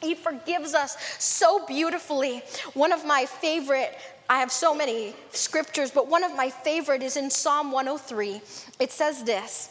he 0.00 0.14
forgives 0.14 0.74
us 0.74 0.96
so 1.18 1.64
beautifully. 1.66 2.42
One 2.74 2.92
of 2.92 3.04
my 3.04 3.26
favorite, 3.26 3.96
I 4.28 4.38
have 4.38 4.52
so 4.52 4.74
many 4.74 5.14
scriptures, 5.32 5.90
but 5.90 6.08
one 6.08 6.24
of 6.24 6.34
my 6.36 6.50
favorite 6.50 7.02
is 7.02 7.16
in 7.16 7.30
Psalm 7.30 7.72
103. 7.72 8.40
It 8.78 8.92
says 8.92 9.24
this 9.24 9.70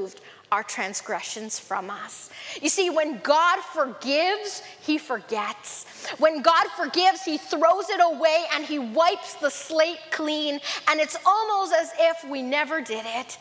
removed 0.00 0.20
our 0.52 0.62
transgressions 0.64 1.60
from 1.60 1.90
us. 1.90 2.30
You 2.60 2.68
see, 2.68 2.90
when 2.90 3.20
God 3.20 3.60
forgives, 3.60 4.62
He 4.80 4.98
forgets. 4.98 5.86
When 6.18 6.42
God 6.42 6.66
forgives, 6.76 7.22
He 7.22 7.38
throws 7.38 7.88
it 7.88 8.00
away 8.02 8.44
and 8.52 8.64
He 8.64 8.78
wipes 8.78 9.34
the 9.34 9.50
slate 9.50 10.00
clean, 10.10 10.58
and 10.88 11.00
it's 11.00 11.16
almost 11.24 11.72
as 11.72 11.92
if 11.98 12.28
we 12.28 12.42
never 12.42 12.80
did 12.80 13.04
it. 13.06 13.38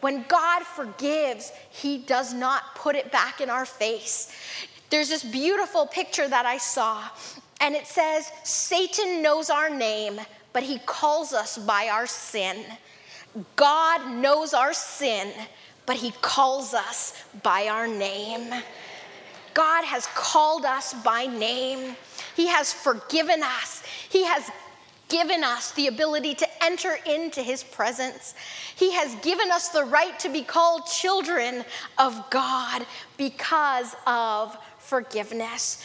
When 0.00 0.24
God 0.28 0.62
forgives, 0.62 1.52
He 1.70 1.98
does 1.98 2.32
not 2.32 2.76
put 2.76 2.94
it 2.94 3.10
back 3.10 3.40
in 3.40 3.50
our 3.50 3.66
face. 3.66 4.32
There's 4.90 5.08
this 5.08 5.24
beautiful 5.24 5.86
picture 5.86 6.28
that 6.28 6.46
I 6.46 6.58
saw, 6.58 7.02
and 7.60 7.74
it 7.74 7.86
says, 7.86 8.30
Satan 8.44 9.22
knows 9.22 9.50
our 9.50 9.68
name, 9.68 10.20
but 10.52 10.62
he 10.62 10.78
calls 10.86 11.34
us 11.34 11.58
by 11.58 11.88
our 11.88 12.06
sin. 12.06 12.64
God 13.56 14.10
knows 14.12 14.54
our 14.54 14.72
sin, 14.72 15.30
but 15.88 15.96
He 15.96 16.12
calls 16.20 16.74
us 16.74 17.14
by 17.42 17.68
our 17.68 17.88
name. 17.88 18.52
God 19.54 19.84
has 19.84 20.06
called 20.14 20.66
us 20.66 20.92
by 21.02 21.24
name. 21.24 21.96
He 22.36 22.46
has 22.48 22.74
forgiven 22.74 23.42
us. 23.42 23.82
He 24.10 24.24
has 24.24 24.50
given 25.08 25.42
us 25.42 25.72
the 25.72 25.86
ability 25.86 26.34
to 26.34 26.46
enter 26.62 26.98
into 27.06 27.42
His 27.42 27.64
presence. 27.64 28.34
He 28.76 28.92
has 28.92 29.14
given 29.22 29.50
us 29.50 29.70
the 29.70 29.84
right 29.84 30.16
to 30.20 30.28
be 30.28 30.42
called 30.42 30.84
children 30.84 31.64
of 31.96 32.22
God 32.28 32.84
because 33.16 33.96
of 34.06 34.58
forgiveness. 34.78 35.82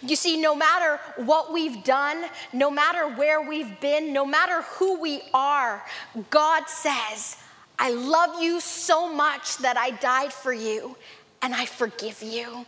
You 0.00 0.14
see, 0.14 0.40
no 0.40 0.54
matter 0.54 1.00
what 1.16 1.52
we've 1.52 1.82
done, 1.82 2.24
no 2.52 2.70
matter 2.70 3.08
where 3.08 3.42
we've 3.42 3.80
been, 3.80 4.12
no 4.12 4.24
matter 4.24 4.62
who 4.62 5.00
we 5.00 5.22
are, 5.34 5.82
God 6.30 6.68
says, 6.68 7.36
I 7.80 7.90
love 7.90 8.42
you 8.42 8.60
so 8.60 9.12
much 9.12 9.56
that 9.58 9.78
I 9.78 9.90
died 9.90 10.32
for 10.34 10.52
you 10.52 10.96
and 11.40 11.54
I 11.54 11.64
forgive 11.64 12.22
you. 12.22 12.66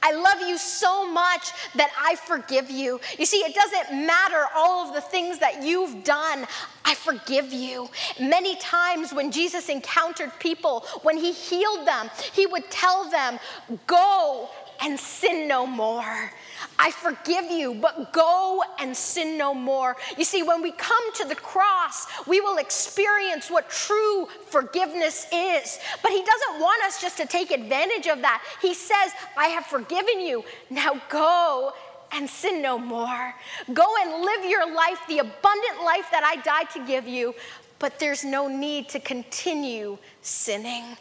I 0.00 0.12
love 0.12 0.46
you 0.46 0.58
so 0.58 1.10
much 1.10 1.50
that 1.74 1.90
I 1.98 2.14
forgive 2.14 2.70
you. 2.70 3.00
You 3.18 3.26
see, 3.26 3.38
it 3.38 3.54
doesn't 3.54 4.06
matter 4.06 4.44
all 4.54 4.86
of 4.86 4.94
the 4.94 5.00
things 5.00 5.38
that 5.38 5.62
you've 5.62 6.04
done, 6.04 6.46
I 6.84 6.94
forgive 6.94 7.52
you. 7.52 7.88
Many 8.20 8.54
times 8.56 9.12
when 9.12 9.32
Jesus 9.32 9.68
encountered 9.68 10.30
people, 10.38 10.84
when 11.02 11.16
he 11.16 11.32
healed 11.32 11.86
them, 11.86 12.10
he 12.32 12.46
would 12.46 12.70
tell 12.70 13.10
them, 13.10 13.40
Go 13.86 14.50
and 14.82 15.00
sin 15.00 15.48
no 15.48 15.66
more. 15.66 16.30
I 16.78 16.90
forgive 16.90 17.50
you, 17.50 17.74
but 17.74 18.12
go 18.12 18.62
and 18.78 18.96
sin 18.96 19.38
no 19.38 19.54
more. 19.54 19.96
You 20.18 20.24
see, 20.24 20.42
when 20.42 20.62
we 20.62 20.72
come 20.72 21.12
to 21.14 21.24
the 21.24 21.34
cross, 21.34 22.06
we 22.26 22.40
will 22.40 22.58
experience 22.58 23.50
what 23.50 23.70
true 23.70 24.26
forgiveness 24.46 25.26
is. 25.32 25.78
But 26.02 26.12
He 26.12 26.22
doesn't 26.22 26.60
want 26.60 26.82
us 26.84 27.00
just 27.00 27.16
to 27.18 27.26
take 27.26 27.50
advantage 27.50 28.06
of 28.06 28.20
that. 28.22 28.42
He 28.60 28.74
says, 28.74 29.12
I 29.36 29.48
have 29.48 29.66
forgiven 29.66 30.20
you. 30.20 30.44
Now 30.70 31.00
go 31.08 31.72
and 32.12 32.28
sin 32.28 32.62
no 32.62 32.78
more. 32.78 33.34
Go 33.72 33.86
and 34.02 34.22
live 34.22 34.44
your 34.44 34.74
life, 34.74 34.98
the 35.08 35.18
abundant 35.18 35.84
life 35.84 36.06
that 36.10 36.24
I 36.24 36.40
died 36.42 36.70
to 36.70 36.86
give 36.86 37.06
you, 37.06 37.34
but 37.78 37.98
there's 37.98 38.24
no 38.24 38.48
need 38.48 38.88
to 38.90 39.00
continue 39.00 39.98
sinning. 40.22 40.96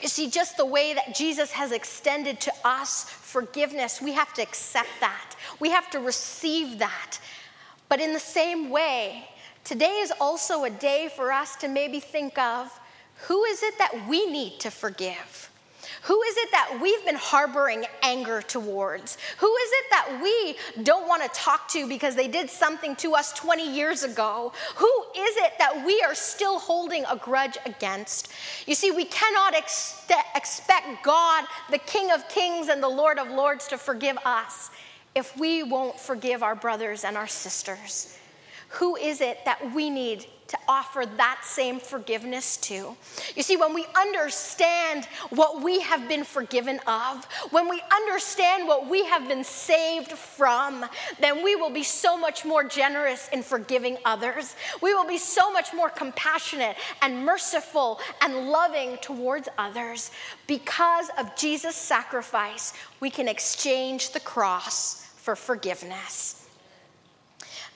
You 0.00 0.08
see, 0.08 0.30
just 0.30 0.56
the 0.56 0.66
way 0.66 0.94
that 0.94 1.14
Jesus 1.14 1.50
has 1.52 1.72
extended 1.72 2.40
to 2.42 2.52
us 2.64 3.04
forgiveness, 3.04 4.00
we 4.00 4.12
have 4.12 4.32
to 4.34 4.42
accept 4.42 4.88
that. 5.00 5.34
We 5.58 5.70
have 5.70 5.90
to 5.90 5.98
receive 5.98 6.78
that. 6.78 7.18
But 7.88 8.00
in 8.00 8.12
the 8.12 8.20
same 8.20 8.70
way, 8.70 9.28
today 9.64 9.98
is 9.98 10.12
also 10.20 10.64
a 10.64 10.70
day 10.70 11.10
for 11.14 11.32
us 11.32 11.56
to 11.56 11.68
maybe 11.68 12.00
think 12.00 12.38
of 12.38 12.70
who 13.26 13.44
is 13.44 13.62
it 13.62 13.76
that 13.78 14.08
we 14.08 14.30
need 14.30 14.60
to 14.60 14.70
forgive? 14.70 15.47
Who 16.02 16.22
is 16.22 16.36
it 16.36 16.50
that 16.52 16.78
we've 16.80 17.04
been 17.04 17.16
harboring 17.16 17.84
anger 18.02 18.42
towards? 18.42 19.18
Who 19.38 19.54
is 19.54 19.70
it 19.72 19.84
that 19.90 20.20
we 20.22 20.84
don't 20.84 21.08
want 21.08 21.22
to 21.22 21.28
talk 21.30 21.68
to 21.68 21.88
because 21.88 22.14
they 22.14 22.28
did 22.28 22.48
something 22.50 22.96
to 22.96 23.14
us 23.14 23.32
20 23.32 23.74
years 23.74 24.02
ago? 24.02 24.52
Who 24.76 25.04
is 25.16 25.36
it 25.36 25.52
that 25.58 25.84
we 25.84 26.00
are 26.02 26.14
still 26.14 26.58
holding 26.58 27.04
a 27.10 27.16
grudge 27.16 27.58
against? 27.66 28.32
You 28.66 28.74
see, 28.74 28.90
we 28.90 29.04
cannot 29.04 29.54
ex- 29.54 30.06
expect 30.34 31.02
God, 31.02 31.44
the 31.70 31.78
King 31.78 32.10
of 32.10 32.28
Kings 32.28 32.68
and 32.68 32.82
the 32.82 32.88
Lord 32.88 33.18
of 33.18 33.28
Lords, 33.28 33.66
to 33.68 33.78
forgive 33.78 34.18
us 34.24 34.70
if 35.14 35.36
we 35.36 35.62
won't 35.62 35.98
forgive 35.98 36.42
our 36.42 36.54
brothers 36.54 37.04
and 37.04 37.16
our 37.16 37.26
sisters. 37.26 38.16
Who 38.70 38.96
is 38.96 39.20
it 39.20 39.44
that 39.44 39.74
we 39.74 39.90
need 39.90 40.26
to 40.48 40.58
offer 40.66 41.04
that 41.16 41.42
same 41.44 41.78
forgiveness 41.78 42.56
to. 42.56 42.96
You 43.36 43.42
see, 43.42 43.56
when 43.56 43.74
we 43.74 43.86
understand 43.94 45.04
what 45.30 45.62
we 45.62 45.80
have 45.80 46.08
been 46.08 46.24
forgiven 46.24 46.80
of, 46.86 47.24
when 47.50 47.68
we 47.68 47.82
understand 47.92 48.66
what 48.66 48.88
we 48.88 49.04
have 49.04 49.28
been 49.28 49.44
saved 49.44 50.12
from, 50.12 50.86
then 51.20 51.44
we 51.44 51.54
will 51.54 51.70
be 51.70 51.82
so 51.82 52.16
much 52.16 52.44
more 52.44 52.64
generous 52.64 53.28
in 53.28 53.42
forgiving 53.42 53.98
others. 54.04 54.56
We 54.80 54.94
will 54.94 55.06
be 55.06 55.18
so 55.18 55.52
much 55.52 55.74
more 55.74 55.90
compassionate 55.90 56.76
and 57.02 57.24
merciful 57.24 58.00
and 58.22 58.48
loving 58.48 58.96
towards 59.02 59.48
others. 59.58 60.10
Because 60.46 61.10
of 61.18 61.36
Jesus' 61.36 61.76
sacrifice, 61.76 62.72
we 63.00 63.10
can 63.10 63.28
exchange 63.28 64.12
the 64.12 64.20
cross 64.20 65.04
for 65.16 65.36
forgiveness. 65.36 66.37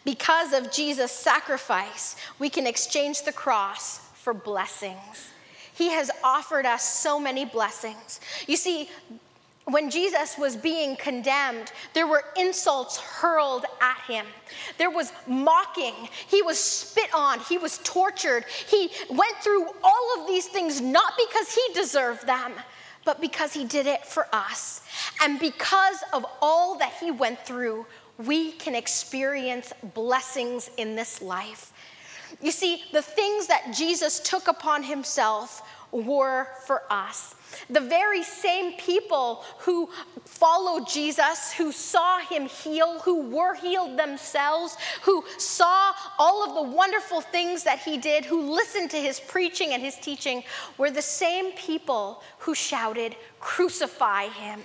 Because 0.05 0.53
of 0.53 0.73
Jesus' 0.73 1.13
sacrifice, 1.13 2.17
we 2.39 2.51
can 2.51 2.67
exchange 2.67 3.23
the 3.23 3.33
cross 3.33 3.99
for 4.15 4.35
blessings. 4.35 5.31
He 5.75 5.91
has 5.91 6.11
offered 6.23 6.67
us 6.67 6.83
so 6.83 7.19
many 7.19 7.45
blessings. 7.45 8.21
You 8.47 8.57
see, 8.57 8.89
when 9.67 9.91
Jesus 9.91 10.37
was 10.37 10.57
being 10.57 10.97
condemned, 10.97 11.73
there 11.95 12.07
were 12.07 12.25
insults 12.37 12.99
hurled 12.99 13.65
at 13.81 13.99
him. 14.09 14.27
There 14.77 14.91
was 14.91 15.13
mocking. 15.27 15.95
He 16.27 16.43
was 16.43 16.59
spit 16.59 17.15
on. 17.15 17.39
He 17.41 17.59
was 17.59 17.79
tortured. 17.85 18.45
He 18.67 18.91
went 19.09 19.37
through 19.41 19.67
all 19.85 20.21
of 20.21 20.27
these 20.27 20.47
things 20.47 20.81
not 20.81 21.15
because 21.17 21.55
he 21.55 21.63
deserved 21.75 22.27
them, 22.27 22.53
but 23.05 23.21
because 23.21 23.53
he 23.53 23.65
did 23.65 23.87
it 23.87 24.05
for 24.05 24.27
us. 24.33 24.83
And 25.23 25.39
because 25.39 26.03
of 26.13 26.27
all 26.41 26.77
that 26.79 26.93
he 27.01 27.13
went 27.13 27.45
through, 27.47 27.87
we 28.27 28.53
can 28.53 28.75
experience 28.75 29.73
blessings 29.95 30.71
in 30.77 30.97
this 30.97 31.23
life. 31.23 31.73
You 32.41 32.51
see, 32.51 32.83
the 32.93 33.03
things 33.03 33.47
that 33.47 33.73
Jesus 33.75 34.21
took 34.21 34.49
upon 34.49 34.83
himself 34.83 35.63
were 35.93 36.49
for 36.67 36.83
us. 36.91 37.35
The 37.69 37.81
very 37.81 38.23
same 38.23 38.73
people 38.79 39.45
who 39.59 39.91
followed 40.25 40.89
Jesus, 40.89 41.53
who 41.53 41.71
saw 41.71 42.19
him 42.21 42.47
heal, 42.47 42.99
who 43.01 43.29
were 43.29 43.55
healed 43.55 43.99
themselves, 43.99 44.77
who 45.03 45.23
saw 45.37 45.93
all 46.19 46.49
of 46.49 46.55
the 46.55 46.75
wonderful 46.75 47.21
things 47.21 47.63
that 47.65 47.79
he 47.79 47.99
did, 47.99 48.25
who 48.25 48.55
listened 48.55 48.91
to 48.93 48.97
his 48.97 49.21
preaching 49.21 49.75
and 49.75 49.83
his 49.83 49.97
teaching, 49.97 50.43
were 50.79 50.91
the 50.91 51.03
same 51.03 51.53
people 51.53 52.23
who 52.39 52.55
shouted, 52.55 53.15
Crucify 53.39 54.29
him. 54.29 54.61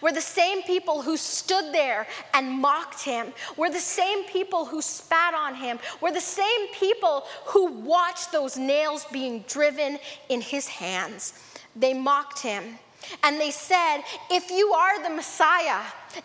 We're 0.00 0.12
the 0.12 0.20
same 0.20 0.62
people 0.62 1.02
who 1.02 1.16
stood 1.16 1.72
there 1.72 2.06
and 2.34 2.50
mocked 2.50 3.02
him. 3.02 3.32
We're 3.56 3.70
the 3.70 3.78
same 3.78 4.24
people 4.24 4.64
who 4.64 4.82
spat 4.82 5.34
on 5.34 5.54
him. 5.54 5.78
We're 6.00 6.12
the 6.12 6.20
same 6.20 6.68
people 6.74 7.24
who 7.46 7.66
watched 7.66 8.32
those 8.32 8.56
nails 8.56 9.06
being 9.12 9.44
driven 9.48 9.98
in 10.28 10.40
his 10.40 10.68
hands. 10.68 11.34
They 11.76 11.94
mocked 11.94 12.40
him. 12.40 12.78
And 13.22 13.40
they 13.40 13.50
said, 13.50 14.02
If 14.30 14.50
you 14.50 14.72
are 14.72 15.02
the 15.02 15.14
Messiah, 15.14 15.80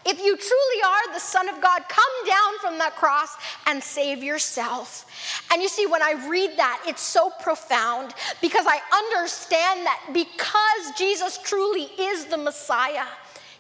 if 0.05 0.19
you 0.19 0.35
truly 0.35 0.81
are 0.85 1.13
the 1.13 1.19
Son 1.19 1.47
of 1.47 1.61
God, 1.61 1.83
come 1.87 2.27
down 2.27 2.59
from 2.59 2.77
that 2.79 2.95
cross 2.95 3.35
and 3.67 3.81
save 3.81 4.23
yourself. 4.23 5.05
And 5.51 5.61
you 5.61 5.69
see, 5.69 5.85
when 5.85 6.01
I 6.01 6.27
read 6.27 6.57
that, 6.57 6.83
it's 6.87 7.01
so 7.01 7.29
profound 7.41 8.13
because 8.41 8.65
I 8.67 8.79
understand 8.93 9.85
that 9.85 10.09
because 10.13 10.97
Jesus 10.97 11.37
truly 11.43 11.83
is 11.99 12.25
the 12.25 12.37
Messiah, 12.37 13.05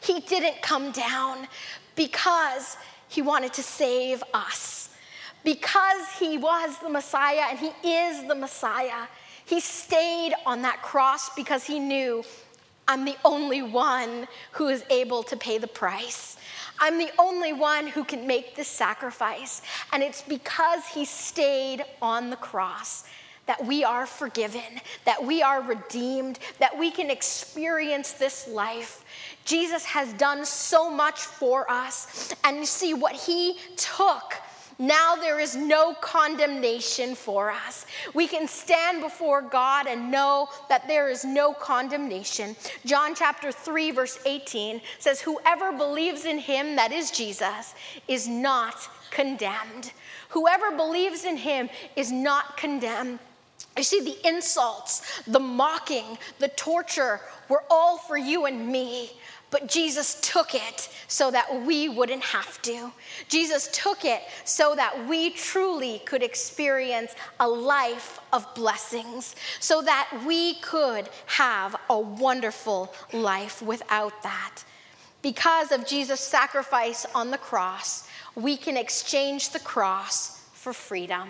he 0.05 0.19
didn't 0.21 0.61
come 0.61 0.91
down 0.91 1.47
because 1.95 2.77
he 3.07 3.21
wanted 3.21 3.53
to 3.53 3.63
save 3.63 4.23
us. 4.33 4.89
Because 5.43 6.09
he 6.19 6.37
was 6.37 6.77
the 6.79 6.89
Messiah 6.89 7.45
and 7.49 7.59
he 7.59 7.71
is 7.87 8.27
the 8.27 8.35
Messiah, 8.35 9.07
he 9.45 9.59
stayed 9.59 10.33
on 10.45 10.63
that 10.63 10.81
cross 10.81 11.29
because 11.35 11.63
he 11.63 11.79
knew 11.79 12.23
I'm 12.87 13.05
the 13.05 13.17
only 13.25 13.61
one 13.61 14.27
who 14.51 14.67
is 14.67 14.83
able 14.89 15.23
to 15.23 15.37
pay 15.37 15.57
the 15.57 15.67
price. 15.67 16.37
I'm 16.79 16.97
the 16.97 17.09
only 17.17 17.53
one 17.53 17.87
who 17.87 18.03
can 18.03 18.27
make 18.27 18.55
this 18.55 18.67
sacrifice. 18.67 19.61
And 19.91 20.03
it's 20.03 20.21
because 20.21 20.85
he 20.87 21.05
stayed 21.05 21.83
on 22.01 22.29
the 22.29 22.35
cross 22.35 23.05
that 23.45 23.65
we 23.65 23.83
are 23.83 24.05
forgiven, 24.05 24.81
that 25.05 25.23
we 25.23 25.41
are 25.41 25.61
redeemed, 25.61 26.39
that 26.59 26.77
we 26.77 26.91
can 26.91 27.09
experience 27.09 28.13
this 28.13 28.47
life. 28.47 29.03
Jesus 29.45 29.85
has 29.85 30.11
done 30.13 30.45
so 30.45 30.89
much 30.89 31.19
for 31.19 31.69
us. 31.69 32.33
And 32.43 32.57
you 32.57 32.65
see 32.65 32.93
what 32.93 33.13
he 33.13 33.57
took. 33.75 34.33
Now 34.77 35.15
there 35.15 35.39
is 35.39 35.55
no 35.55 35.93
condemnation 36.01 37.15
for 37.15 37.49
us. 37.49 37.85
We 38.13 38.27
can 38.27 38.47
stand 38.47 39.01
before 39.01 39.41
God 39.41 39.87
and 39.87 40.11
know 40.11 40.49
that 40.67 40.87
there 40.87 41.09
is 41.09 41.23
no 41.23 41.53
condemnation. 41.53 42.57
John 42.85 43.15
chapter 43.15 43.53
3, 43.53 43.91
verse 43.91 44.19
18 44.25 44.81
says, 44.99 45.21
Whoever 45.21 45.71
believes 45.71 46.25
in 46.25 46.39
him, 46.39 46.75
that 46.75 46.91
is 46.91 47.09
Jesus, 47.09 47.73
is 48.09 48.27
not 48.27 48.89
condemned. 49.11 49.93
Whoever 50.29 50.75
believes 50.75 51.23
in 51.23 51.37
him 51.37 51.69
is 51.95 52.11
not 52.11 52.57
condemned. 52.57 53.19
You 53.77 53.83
see, 53.83 54.01
the 54.01 54.27
insults, 54.27 55.21
the 55.27 55.39
mocking, 55.39 56.17
the 56.39 56.47
torture 56.49 57.19
were 57.49 57.63
all 57.69 57.97
for 57.97 58.17
you 58.17 58.45
and 58.45 58.67
me. 58.67 59.11
But 59.51 59.67
Jesus 59.67 60.19
took 60.21 60.55
it 60.55 60.89
so 61.07 61.29
that 61.31 61.65
we 61.65 61.87
wouldn't 61.87 62.23
have 62.23 62.61
to. 62.63 62.91
Jesus 63.29 63.69
took 63.71 64.03
it 64.03 64.21
so 64.43 64.75
that 64.75 65.07
we 65.07 65.29
truly 65.29 65.99
could 66.05 66.23
experience 66.23 67.15
a 67.39 67.47
life 67.47 68.19
of 68.33 68.53
blessings, 68.55 69.35
so 69.59 69.81
that 69.81 70.09
we 70.25 70.55
could 70.55 71.09
have 71.27 71.75
a 71.89 71.99
wonderful 71.99 72.93
life 73.13 73.61
without 73.61 74.23
that. 74.23 74.63
Because 75.21 75.71
of 75.71 75.87
Jesus' 75.87 76.19
sacrifice 76.19 77.05
on 77.15 77.31
the 77.31 77.37
cross, 77.37 78.07
we 78.35 78.57
can 78.57 78.77
exchange 78.77 79.51
the 79.51 79.59
cross 79.59 80.41
for 80.53 80.73
freedom. 80.73 81.29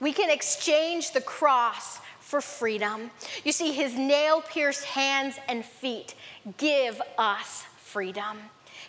We 0.00 0.12
can 0.12 0.30
exchange 0.30 1.12
the 1.12 1.20
cross 1.20 1.98
for 2.20 2.40
freedom. 2.40 3.10
You 3.44 3.52
see, 3.52 3.72
his 3.72 3.94
nail 3.94 4.42
pierced 4.42 4.84
hands 4.84 5.36
and 5.48 5.64
feet 5.64 6.14
give 6.56 7.00
us 7.18 7.64
freedom. 7.78 8.38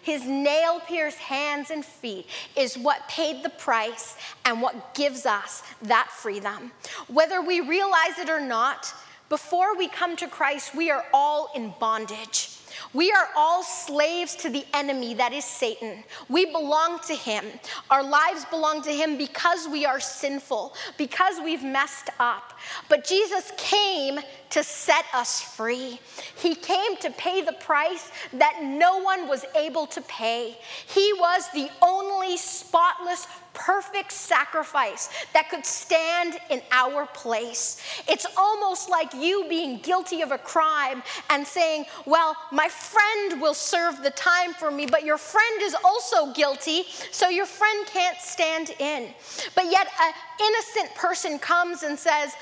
His 0.02 0.26
nail 0.26 0.80
pierced 0.80 1.17
hands 1.17 1.69
and 1.69 1.86
feet 1.86 2.28
is 2.56 2.78
what 2.78 3.08
paid 3.08 3.43
the 3.43 3.50
price 3.50 4.15
and 4.45 4.62
what 4.62 4.95
gives 4.95 5.26
us 5.26 5.63
that 5.84 6.10
freedom. 6.12 6.71
Whether 7.08 7.41
we 7.41 7.62
realize 7.62 8.17
it 8.17 8.30
or 8.30 8.39
not, 8.39 8.93
before 9.30 9.78
we 9.78 9.88
come 9.88 10.15
to 10.17 10.28
Christ, 10.28 10.76
we 10.76 10.89
are 10.91 11.06
all 11.13 11.52
in 11.56 11.74
bondage. 11.80 12.61
We 12.93 13.12
are 13.12 13.30
all 13.36 13.63
slaves 13.63 14.36
to 14.38 14.49
the 14.49 14.65
enemy 14.73 15.13
that 15.13 15.32
is 15.32 15.45
Satan. 15.45 16.04
We 16.27 16.45
belong 16.45 16.99
to 17.08 17.15
him. 17.15 17.45
Our 17.89 18.04
lives 18.04 18.45
belong 18.45 18.82
to 18.84 18.91
him 18.91 19.17
because 19.17 19.67
we 19.67 19.86
are 19.86 19.99
sinful, 19.99 20.73
because 20.97 21.39
we've 21.43 21.63
messed 21.63 22.10
up. 22.19 22.54
But 22.89 23.06
Jesus 23.06 23.51
came 23.58 24.19
to 24.51 24.63
set 24.63 25.05
us 25.13 25.41
free. 25.41 25.99
He 26.37 26.55
came 26.55 26.97
to 26.97 27.09
pay 27.11 27.41
the 27.41 27.53
price 27.53 28.11
that 28.33 28.59
no 28.61 28.99
one 28.99 29.27
was 29.27 29.45
able 29.55 29.87
to 29.87 30.01
pay. 30.01 30.57
He 30.87 31.13
was 31.19 31.49
the 31.53 31.69
only 31.81 32.37
spotless, 32.37 33.27
perfect 33.53 34.11
sacrifice 34.11 35.09
that 35.33 35.49
could 35.49 35.65
stand 35.65 36.37
in 36.49 36.61
our 36.71 37.05
place. 37.07 37.81
It's 38.07 38.25
almost 38.37 38.89
like 38.89 39.13
you 39.13 39.45
being 39.49 39.79
guilty 39.79 40.21
of 40.21 40.31
a 40.31 40.37
crime 40.37 41.03
and 41.29 41.45
saying, 41.45 41.85
Well, 42.05 42.35
my 42.51 42.67
friend 42.67 43.41
will 43.41 43.53
serve 43.53 44.03
the 44.03 44.11
time 44.11 44.53
for 44.53 44.71
me, 44.71 44.85
but 44.85 45.03
your 45.03 45.17
friend 45.17 45.61
is 45.61 45.75
also 45.83 46.33
guilty, 46.33 46.83
so 47.11 47.29
your 47.29 47.45
friend 47.45 47.85
can't 47.87 48.17
stand 48.19 48.71
in. 48.79 49.09
But 49.55 49.65
yet, 49.65 49.87
an 50.01 50.13
innocent 50.39 50.95
person 50.95 51.39
comes 51.39 51.83
and 51.83 51.97
says, 51.97 52.33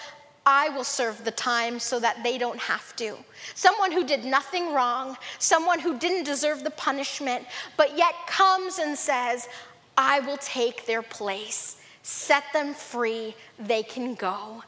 I 0.52 0.70
will 0.70 0.84
serve 0.84 1.24
the 1.24 1.30
time 1.30 1.78
so 1.80 2.00
that 2.00 2.24
they 2.24 2.40
don't 2.40 2.58
have 2.58 2.96
to. 2.96 3.16
Someone 3.54 3.92
who 3.92 4.04
did 4.04 4.26
nothing 4.26 4.74
wrong, 4.74 5.16
someone 5.38 5.78
who 5.78 6.00
didn't 6.00 6.24
deserve 6.24 6.64
the 6.64 6.72
punishment, 6.72 7.46
but 7.78 7.96
yet 7.96 8.16
comes 8.26 8.80
and 8.80 8.98
says, 8.98 9.48
I 9.96 10.22
will 10.22 10.38
take 10.38 10.88
their 10.88 11.04
place. 11.04 11.78
Set 12.02 12.44
them 12.52 12.74
free, 12.74 13.36
they 13.60 13.84
can 13.84 14.16
go. 14.16 14.64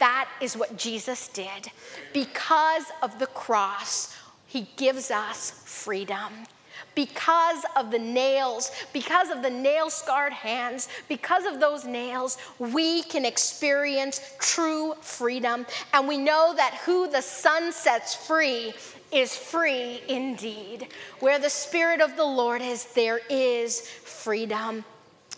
That 0.00 0.28
is 0.42 0.54
what 0.54 0.76
Jesus 0.76 1.28
did. 1.28 1.70
Because 2.12 2.84
of 3.02 3.18
the 3.18 3.28
cross, 3.28 4.14
he 4.46 4.68
gives 4.76 5.10
us 5.10 5.62
freedom. 5.64 6.30
Because 6.94 7.64
of 7.76 7.90
the 7.90 7.98
nails, 7.98 8.70
because 8.92 9.30
of 9.30 9.42
the 9.42 9.50
nail 9.50 9.90
scarred 9.90 10.32
hands, 10.32 10.88
because 11.08 11.44
of 11.46 11.60
those 11.60 11.84
nails, 11.84 12.38
we 12.58 13.02
can 13.04 13.24
experience 13.24 14.20
true 14.38 14.94
freedom. 15.00 15.66
And 15.94 16.06
we 16.06 16.18
know 16.18 16.54
that 16.56 16.80
who 16.84 17.08
the 17.08 17.22
Son 17.22 17.72
sets 17.72 18.14
free 18.14 18.74
is 19.10 19.36
free 19.36 20.02
indeed. 20.08 20.88
Where 21.20 21.38
the 21.38 21.50
Spirit 21.50 22.00
of 22.00 22.16
the 22.16 22.24
Lord 22.24 22.62
is, 22.62 22.84
there 22.94 23.20
is 23.28 23.80
freedom. 23.80 24.84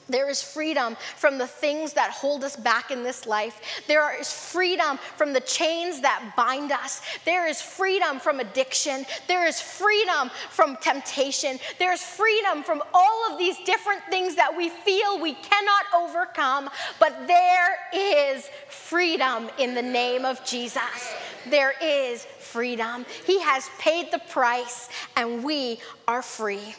There 0.08 0.28
is 0.28 0.42
freedom 0.42 0.96
from 1.16 1.38
the 1.38 1.46
things 1.46 1.94
that 1.94 2.10
hold 2.10 2.44
us 2.44 2.56
back 2.56 2.90
in 2.90 3.02
this 3.02 3.26
life. 3.26 3.60
There 3.88 4.18
is 4.18 4.30
freedom 4.30 4.98
from 5.16 5.32
the 5.32 5.40
chains 5.40 6.00
that 6.02 6.34
bind 6.36 6.72
us. 6.72 7.00
There 7.24 7.48
is 7.48 7.62
freedom 7.62 8.20
from 8.20 8.40
addiction. 8.40 9.06
There 9.28 9.46
is 9.46 9.60
freedom 9.60 10.30
from 10.50 10.76
temptation. 10.76 11.58
There 11.78 11.92
is 11.92 12.02
freedom 12.02 12.62
from 12.62 12.82
all 12.92 13.32
of 13.32 13.38
these 13.38 13.56
different 13.64 14.02
things 14.10 14.36
that 14.36 14.54
we 14.54 14.68
feel 14.68 15.20
we 15.20 15.34
cannot 15.34 15.84
overcome. 15.96 16.68
But 17.00 17.26
there 17.26 17.78
is 17.94 18.48
freedom 18.68 19.48
in 19.58 19.74
the 19.74 19.82
name 19.82 20.24
of 20.24 20.44
Jesus. 20.44 21.14
There 21.48 21.74
is 21.82 22.24
freedom. 22.24 23.06
He 23.26 23.40
has 23.40 23.68
paid 23.78 24.12
the 24.12 24.20
price, 24.30 24.88
and 25.16 25.42
we 25.42 25.80
are 26.06 26.22
free. 26.22 26.74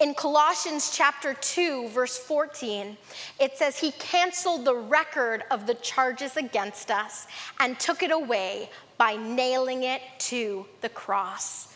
In 0.00 0.14
Colossians 0.14 0.96
chapter 0.96 1.34
2, 1.34 1.88
verse 1.88 2.16
14, 2.16 2.96
it 3.38 3.58
says, 3.58 3.78
He 3.78 3.92
canceled 3.92 4.64
the 4.64 4.74
record 4.74 5.44
of 5.50 5.66
the 5.66 5.74
charges 5.74 6.38
against 6.38 6.90
us 6.90 7.26
and 7.58 7.78
took 7.78 8.02
it 8.02 8.10
away 8.10 8.70
by 8.96 9.16
nailing 9.16 9.82
it 9.82 10.00
to 10.20 10.64
the 10.80 10.88
cross. 10.88 11.74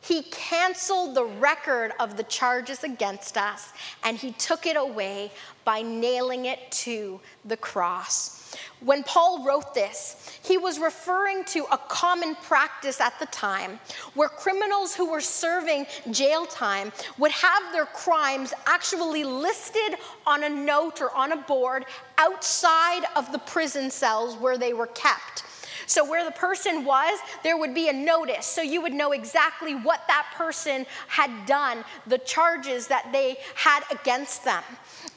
He 0.00 0.22
canceled 0.22 1.16
the 1.16 1.24
record 1.24 1.92
of 1.98 2.16
the 2.16 2.22
charges 2.22 2.84
against 2.84 3.36
us 3.36 3.72
and 4.04 4.16
he 4.16 4.30
took 4.32 4.66
it 4.66 4.76
away 4.76 5.32
by 5.64 5.82
nailing 5.82 6.44
it 6.44 6.70
to 6.70 7.18
the 7.44 7.56
cross. 7.56 8.43
When 8.80 9.02
Paul 9.02 9.44
wrote 9.44 9.74
this, 9.74 10.38
he 10.42 10.58
was 10.58 10.78
referring 10.78 11.44
to 11.46 11.64
a 11.72 11.78
common 11.78 12.34
practice 12.36 13.00
at 13.00 13.18
the 13.18 13.26
time 13.26 13.78
where 14.14 14.28
criminals 14.28 14.94
who 14.94 15.10
were 15.10 15.20
serving 15.20 15.86
jail 16.10 16.46
time 16.46 16.92
would 17.18 17.32
have 17.32 17.72
their 17.72 17.86
crimes 17.86 18.52
actually 18.66 19.24
listed 19.24 19.98
on 20.26 20.44
a 20.44 20.48
note 20.48 21.00
or 21.00 21.14
on 21.14 21.32
a 21.32 21.36
board 21.36 21.86
outside 22.18 23.04
of 23.16 23.32
the 23.32 23.38
prison 23.38 23.90
cells 23.90 24.36
where 24.36 24.58
they 24.58 24.72
were 24.72 24.88
kept. 24.88 25.44
So, 25.86 26.08
where 26.08 26.24
the 26.24 26.30
person 26.30 26.84
was, 26.84 27.18
there 27.42 27.56
would 27.56 27.74
be 27.74 27.88
a 27.88 27.92
notice. 27.92 28.46
So, 28.46 28.62
you 28.62 28.80
would 28.80 28.94
know 28.94 29.12
exactly 29.12 29.74
what 29.74 30.00
that 30.08 30.26
person 30.34 30.86
had 31.08 31.30
done, 31.46 31.84
the 32.06 32.18
charges 32.18 32.86
that 32.88 33.10
they 33.12 33.36
had 33.54 33.82
against 33.90 34.44
them. 34.44 34.62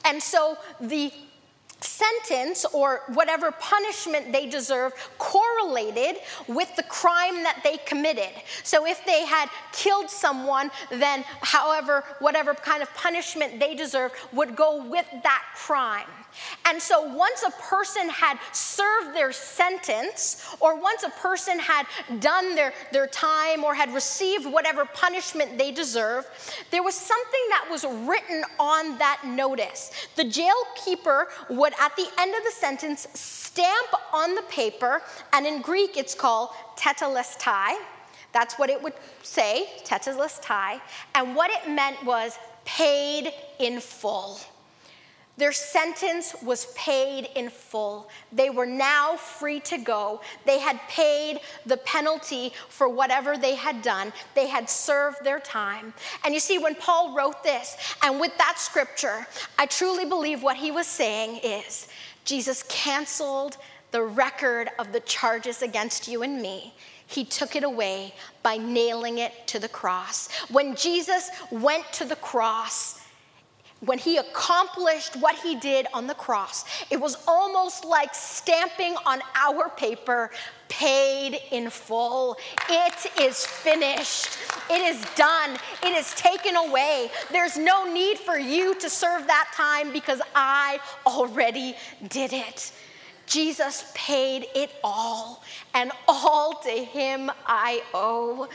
And 0.03 0.21
so, 0.21 0.57
the 0.81 1.11
sentence 1.79 2.65
or 2.73 3.01
whatever 3.13 3.51
punishment 3.51 4.31
they 4.31 4.47
deserve 4.47 4.93
correlated 5.17 6.17
with 6.47 6.75
the 6.75 6.83
crime 6.83 7.43
that 7.43 7.61
they 7.63 7.77
committed. 7.85 8.29
So 8.63 8.85
if 8.87 9.05
they 9.05 9.25
had 9.25 9.49
killed 9.71 10.09
someone, 10.09 10.71
then 10.89 11.23
however, 11.41 12.03
whatever 12.19 12.53
kind 12.53 12.81
of 12.81 12.93
punishment 12.93 13.59
they 13.59 13.75
deserve 13.75 14.11
would 14.33 14.55
go 14.55 14.83
with 14.83 15.05
that 15.23 15.43
crime. 15.55 16.07
And 16.65 16.81
so 16.81 17.01
once 17.01 17.43
a 17.43 17.51
person 17.61 18.09
had 18.09 18.37
served 18.51 19.15
their 19.15 19.31
sentence, 19.31 20.45
or 20.59 20.79
once 20.79 21.03
a 21.03 21.09
person 21.09 21.59
had 21.59 21.85
done 22.19 22.55
their, 22.55 22.73
their 22.91 23.07
time 23.07 23.63
or 23.63 23.73
had 23.73 23.93
received 23.93 24.45
whatever 24.45 24.85
punishment 24.85 25.57
they 25.57 25.71
deserve, 25.71 26.27
there 26.71 26.83
was 26.83 26.95
something 26.95 27.41
that 27.49 27.67
was 27.69 27.85
written 28.07 28.43
on 28.59 28.97
that 28.97 29.21
notice. 29.25 29.91
The 30.15 30.23
jail 30.25 30.55
keeper 30.75 31.27
would, 31.49 31.73
at 31.79 31.95
the 31.95 32.07
end 32.17 32.35
of 32.35 32.43
the 32.43 32.51
sentence, 32.51 33.07
stamp 33.13 33.87
on 34.13 34.35
the 34.35 34.43
paper, 34.43 35.01
and 35.33 35.45
in 35.45 35.61
Greek 35.61 35.97
it's 35.97 36.15
called 36.15 36.49
tetelestai. 36.75 37.75
That's 38.33 38.55
what 38.59 38.69
it 38.69 38.81
would 38.81 38.93
say, 39.23 39.69
tetelestai. 39.83 40.79
And 41.15 41.35
what 41.35 41.49
it 41.49 41.69
meant 41.69 42.03
was 42.05 42.37
paid 42.65 43.31
in 43.59 43.79
full. 43.79 44.39
Their 45.37 45.51
sentence 45.51 46.35
was 46.41 46.65
paid 46.75 47.29
in 47.35 47.49
full. 47.49 48.09
They 48.31 48.49
were 48.49 48.65
now 48.65 49.15
free 49.15 49.59
to 49.61 49.77
go. 49.77 50.21
They 50.45 50.57
had 50.57 50.79
paid 50.89 51.41
the 51.65 51.77
penalty 51.77 52.53
for 52.69 52.89
whatever 52.89 53.37
they 53.37 53.53
had 53.53 53.83
done. 53.83 54.11
They 54.33 54.47
had 54.47 54.67
served 54.67 55.23
their 55.23 55.39
time. 55.39 55.93
And 56.25 56.33
you 56.33 56.39
see, 56.39 56.57
when 56.57 56.73
Paul 56.73 57.15
wrote 57.15 57.43
this, 57.43 57.77
and 58.01 58.19
with 58.19 58.35
that 58.39 58.57
scripture, 58.57 59.27
I 59.59 59.67
truly 59.67 60.05
believe 60.05 60.41
what 60.41 60.57
he 60.57 60.71
was 60.71 60.87
saying 60.87 61.41
is 61.43 61.87
Jesus 62.25 62.63
canceled 62.63 63.57
the 63.91 64.01
record 64.01 64.69
of 64.79 64.91
the 64.91 64.99
charges 65.01 65.61
against 65.61 66.07
you 66.07 66.23
and 66.23 66.41
me. 66.41 66.73
He 67.05 67.23
took 67.23 67.55
it 67.55 67.63
away 67.63 68.13
by 68.43 68.57
nailing 68.57 69.19
it 69.19 69.47
to 69.47 69.59
the 69.59 69.69
cross. 69.69 70.29
When 70.49 70.75
Jesus 70.75 71.29
went 71.51 71.85
to 71.93 72.05
the 72.05 72.17
cross, 72.17 72.99
when 73.81 73.99
he 73.99 74.17
accomplished 74.17 75.15
what 75.17 75.35
he 75.35 75.55
did 75.55 75.85
on 75.93 76.07
the 76.07 76.13
cross, 76.15 76.65
it 76.89 76.99
was 76.99 77.17
almost 77.27 77.85
like 77.85 78.13
stamping 78.15 78.95
on 79.05 79.19
our 79.35 79.69
paper, 79.69 80.31
paid 80.67 81.39
in 81.51 81.69
full. 81.69 82.37
It 82.69 83.11
is 83.21 83.45
finished. 83.45 84.37
It 84.69 84.81
is 84.81 85.05
done. 85.15 85.57
It 85.83 85.95
is 85.95 86.13
taken 86.15 86.55
away. 86.55 87.11
There's 87.31 87.57
no 87.57 87.91
need 87.91 88.17
for 88.17 88.37
you 88.37 88.73
to 88.75 88.89
serve 88.89 89.27
that 89.27 89.51
time 89.53 89.93
because 89.93 90.21
I 90.35 90.79
already 91.05 91.75
did 92.09 92.33
it. 92.33 92.71
Jesus 93.27 93.91
paid 93.93 94.47
it 94.55 94.71
all, 94.83 95.43
and 95.73 95.91
all 96.07 96.61
to 96.63 96.69
him 96.69 97.29
I 97.45 97.83
owe. 97.93 98.47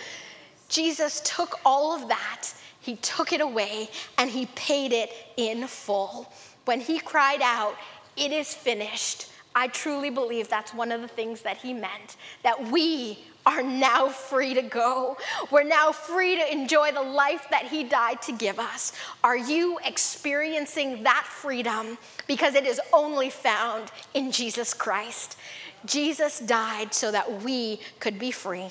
Jesus 0.71 1.21
took 1.21 1.61
all 1.67 1.95
of 1.95 2.09
that, 2.09 2.49
he 2.83 2.97
took 2.97 3.33
it 3.33 3.41
away, 3.41 3.89
and 4.19 4.31
he 4.31 4.47
paid 4.55 4.93
it 4.93 5.11
in 5.37 5.67
full. 5.67 6.31
When 6.67 6.81
he 6.81 6.99
cried 6.99 7.41
out, 7.43 7.77
It 8.17 8.31
is 8.33 8.53
finished, 8.53 9.29
I 9.55 9.69
truly 9.69 10.11
believe 10.11 10.49
that's 10.49 10.75
one 10.75 10.93
of 10.93 11.01
the 11.01 11.09
things 11.09 11.43
that 11.43 11.59
he 11.59 11.73
meant 11.73 12.17
that 12.43 12.71
we 12.71 13.19
are 13.45 13.63
now 13.63 14.09
free 14.09 14.55
to 14.55 14.63
go. 14.63 15.17
We're 15.51 15.65
now 15.65 15.93
free 15.93 16.37
to 16.37 16.53
enjoy 16.53 16.93
the 16.93 17.03
life 17.03 17.47
that 17.51 17.65
He 17.65 17.85
died 17.85 18.23
to 18.23 18.33
give 18.33 18.59
us. 18.59 18.93
Are 19.25 19.37
you 19.37 19.79
experiencing 19.85 21.03
that 21.03 21.27
freedom? 21.27 21.99
Because 22.27 22.55
it 22.55 22.67
is 22.67 22.81
only 22.93 23.31
found 23.31 23.91
in 24.15 24.31
Jesus 24.31 24.75
Christ. 24.75 25.37
Jesus 25.85 26.39
died 26.39 26.95
so 26.95 27.11
that 27.11 27.43
we 27.43 27.81
could 27.99 28.19
be 28.19 28.31
free. 28.31 28.69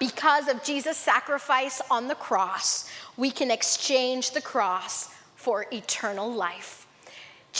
Because 0.00 0.48
of 0.48 0.64
Jesus' 0.64 0.96
sacrifice 0.96 1.80
on 1.90 2.08
the 2.08 2.14
cross, 2.14 2.90
we 3.16 3.30
can 3.30 3.50
exchange 3.50 4.32
the 4.32 4.40
cross 4.40 5.10
for 5.36 5.66
eternal 5.72 6.32
life. 6.32 6.79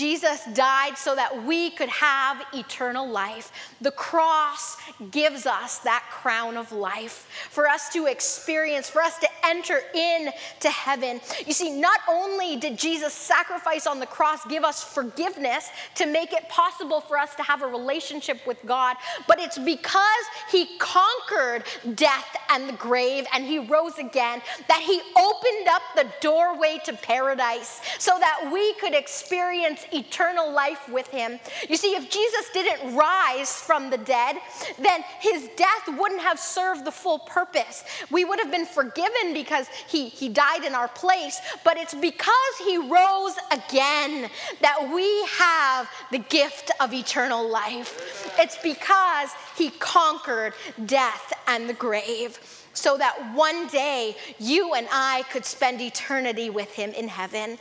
Jesus 0.00 0.42
died 0.54 0.96
so 0.96 1.14
that 1.14 1.44
we 1.44 1.68
could 1.72 1.90
have 1.90 2.42
eternal 2.54 3.06
life. 3.06 3.52
The 3.82 3.90
cross 3.90 4.78
gives 5.10 5.44
us 5.44 5.80
that 5.80 6.02
crown 6.10 6.56
of 6.56 6.72
life 6.72 7.28
for 7.50 7.68
us 7.68 7.90
to 7.90 8.06
experience, 8.06 8.88
for 8.88 9.02
us 9.02 9.18
to 9.18 9.28
enter 9.44 9.82
in 9.94 10.30
to 10.60 10.70
heaven. 10.70 11.20
You 11.46 11.52
see, 11.52 11.78
not 11.78 12.00
only 12.08 12.56
did 12.56 12.78
Jesus' 12.78 13.12
sacrifice 13.12 13.86
on 13.86 14.00
the 14.00 14.06
cross 14.06 14.42
give 14.46 14.64
us 14.64 14.82
forgiveness 14.82 15.68
to 15.96 16.06
make 16.06 16.32
it 16.32 16.48
possible 16.48 17.02
for 17.02 17.18
us 17.18 17.34
to 17.34 17.42
have 17.42 17.60
a 17.60 17.66
relationship 17.66 18.46
with 18.46 18.56
God, 18.64 18.96
but 19.28 19.38
it's 19.38 19.58
because 19.58 20.24
he 20.50 20.78
conquered 20.78 21.64
death 21.94 22.36
and 22.48 22.70
the 22.70 22.72
grave 22.72 23.26
and 23.34 23.44
he 23.44 23.58
rose 23.58 23.98
again 23.98 24.40
that 24.66 24.80
he 24.80 25.02
opened 25.14 25.68
up 25.68 25.82
the 25.94 26.06
doorway 26.22 26.80
to 26.86 26.94
paradise 26.94 27.82
so 27.98 28.18
that 28.18 28.50
we 28.50 28.72
could 28.74 28.94
experience 28.94 29.84
eternal 29.92 30.52
life 30.52 30.88
with 30.88 31.08
him. 31.08 31.38
You 31.68 31.76
see, 31.76 31.94
if 31.94 32.10
Jesus 32.10 32.50
didn't 32.52 32.94
rise 32.94 33.52
from 33.60 33.90
the 33.90 33.98
dead, 33.98 34.36
then 34.78 35.02
his 35.20 35.48
death 35.56 35.88
wouldn't 35.88 36.20
have 36.22 36.38
served 36.38 36.84
the 36.84 36.92
full 36.92 37.20
purpose. 37.20 37.84
We 38.10 38.24
would 38.24 38.38
have 38.38 38.50
been 38.50 38.66
forgiven 38.66 39.32
because 39.34 39.66
he, 39.88 40.08
he 40.08 40.28
died 40.28 40.64
in 40.64 40.74
our 40.74 40.88
place, 40.88 41.40
but 41.64 41.76
it's 41.76 41.94
because 41.94 42.34
he 42.64 42.78
rose 42.78 43.34
again 43.50 44.30
that 44.60 44.90
we 44.92 45.24
have 45.38 45.88
the 46.10 46.18
gift 46.18 46.70
of 46.80 46.92
eternal 46.92 47.48
life. 47.48 48.34
It's 48.38 48.58
because 48.62 49.30
he 49.56 49.70
conquered 49.70 50.54
death 50.86 51.32
and 51.46 51.68
the 51.68 51.74
grave 51.74 52.38
so 52.72 52.96
that 52.96 53.34
one 53.34 53.66
day 53.68 54.16
you 54.38 54.74
and 54.74 54.86
I 54.90 55.24
could 55.30 55.44
spend 55.44 55.80
eternity 55.80 56.50
with 56.50 56.72
him 56.72 56.90
in 56.90 57.08
heaven. 57.08 57.58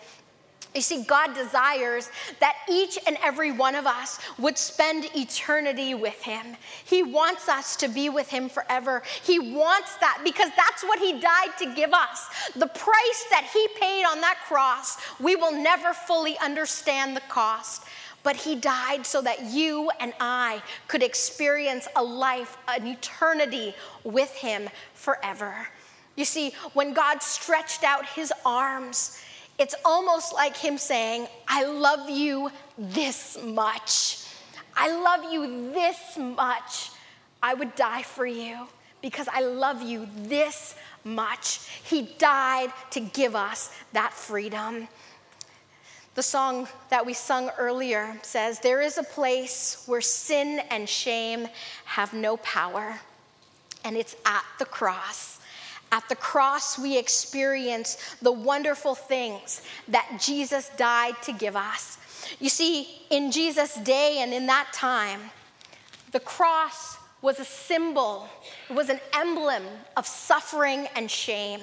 You 0.76 0.82
see, 0.82 1.04
God 1.04 1.34
desires 1.34 2.12
that 2.40 2.56
each 2.70 3.00
and 3.08 3.18
every 3.24 3.52
one 3.52 3.74
of 3.74 3.88
us 3.88 4.20
would 4.38 4.56
spend 4.56 5.06
eternity 5.16 5.96
with 5.96 6.22
Him. 6.22 6.56
He 6.86 7.02
wants 7.02 7.50
us 7.50 7.76
to 7.78 7.88
be 7.88 8.10
with 8.10 8.30
Him 8.30 8.50
forever. 8.50 9.02
He 9.24 9.40
wants 9.40 9.96
that 9.98 10.22
because 10.24 10.50
that's 10.56 10.84
what 10.84 11.00
He 11.00 11.20
died 11.20 11.58
to 11.58 11.74
give 11.74 11.92
us. 11.92 12.52
The 12.56 12.68
price 12.68 13.26
that 13.32 13.50
He 13.52 13.68
paid 13.80 14.04
on 14.04 14.22
that 14.22 14.38
cross, 14.48 14.98
we 15.20 15.36
will 15.36 15.52
never 15.52 15.94
fully 15.94 16.38
understand 16.38 17.16
the 17.16 17.22
cost. 17.22 17.86
But 18.22 18.36
He 18.36 18.56
died 18.56 19.08
so 19.08 19.24
that 19.24 19.46
you 19.46 19.90
and 20.00 20.14
I 20.20 20.62
could 20.88 21.02
experience 21.02 21.88
a 21.96 22.04
life, 22.04 22.58
an 22.68 22.86
eternity 22.86 23.74
with 24.04 24.32
Him 24.36 24.70
forever. 24.94 25.68
You 26.16 26.26
see, 26.26 26.52
when 26.74 26.94
God 26.94 27.24
stretched 27.24 27.84
out 27.84 28.06
His 28.06 28.32
arms, 28.46 29.20
it's 29.60 29.76
almost 29.84 30.34
like 30.34 30.56
him 30.56 30.78
saying, 30.78 31.28
I 31.48 31.66
love 31.66 32.10
you 32.10 32.50
this 32.78 33.38
much. 33.44 34.26
I 34.76 34.90
love 34.92 35.32
you 35.32 35.72
this 35.74 36.18
much. 36.18 36.92
I 37.44 37.54
would 37.54 37.76
die 37.76 38.04
for 38.04 38.26
you 38.26 38.68
because 39.02 39.28
I 39.32 39.42
love 39.42 39.82
you 39.82 40.08
this 40.16 40.76
much. 41.04 41.60
He 41.84 42.04
died 42.18 42.72
to 42.92 43.02
give 43.02 43.36
us 43.36 43.72
that 43.92 44.14
freedom. 44.14 44.88
The 46.16 46.24
song 46.24 46.68
that 46.90 47.06
we 47.06 47.14
sung 47.14 47.50
earlier 47.58 48.18
says, 48.24 48.60
There 48.60 48.82
is 48.82 48.98
a 48.98 49.04
place 49.04 49.84
where 49.86 50.02
sin 50.02 50.62
and 50.70 50.88
shame 50.88 51.48
have 51.86 52.14
no 52.14 52.38
power, 52.38 53.00
and 53.84 53.96
it's 53.96 54.16
at 54.26 54.44
the 54.58 54.66
cross. 54.66 55.39
At 55.92 56.08
the 56.08 56.16
cross, 56.16 56.78
we 56.78 56.98
experience 56.98 57.98
the 58.22 58.32
wonderful 58.32 58.96
things 58.96 59.62
that 59.88 60.20
Jesus 60.22 60.70
died 60.78 61.16
to 61.24 61.34
give 61.34 61.56
us. 61.56 61.98
You 62.40 62.50
see, 62.50 62.88
in 63.10 63.32
Jesus' 63.32 63.76
day 63.76 64.20
and 64.20 64.34
in 64.34 64.46
that 64.48 64.68
time, 64.74 65.20
the 66.12 66.20
cross 66.20 66.98
was 67.22 67.40
a 67.40 67.46
symbol, 67.46 68.30
it 68.70 68.74
was 68.74 68.90
an 68.90 69.00
emblem 69.14 69.64
of 69.98 70.08
suffering 70.08 70.88
and 70.96 71.10
shame. 71.10 71.62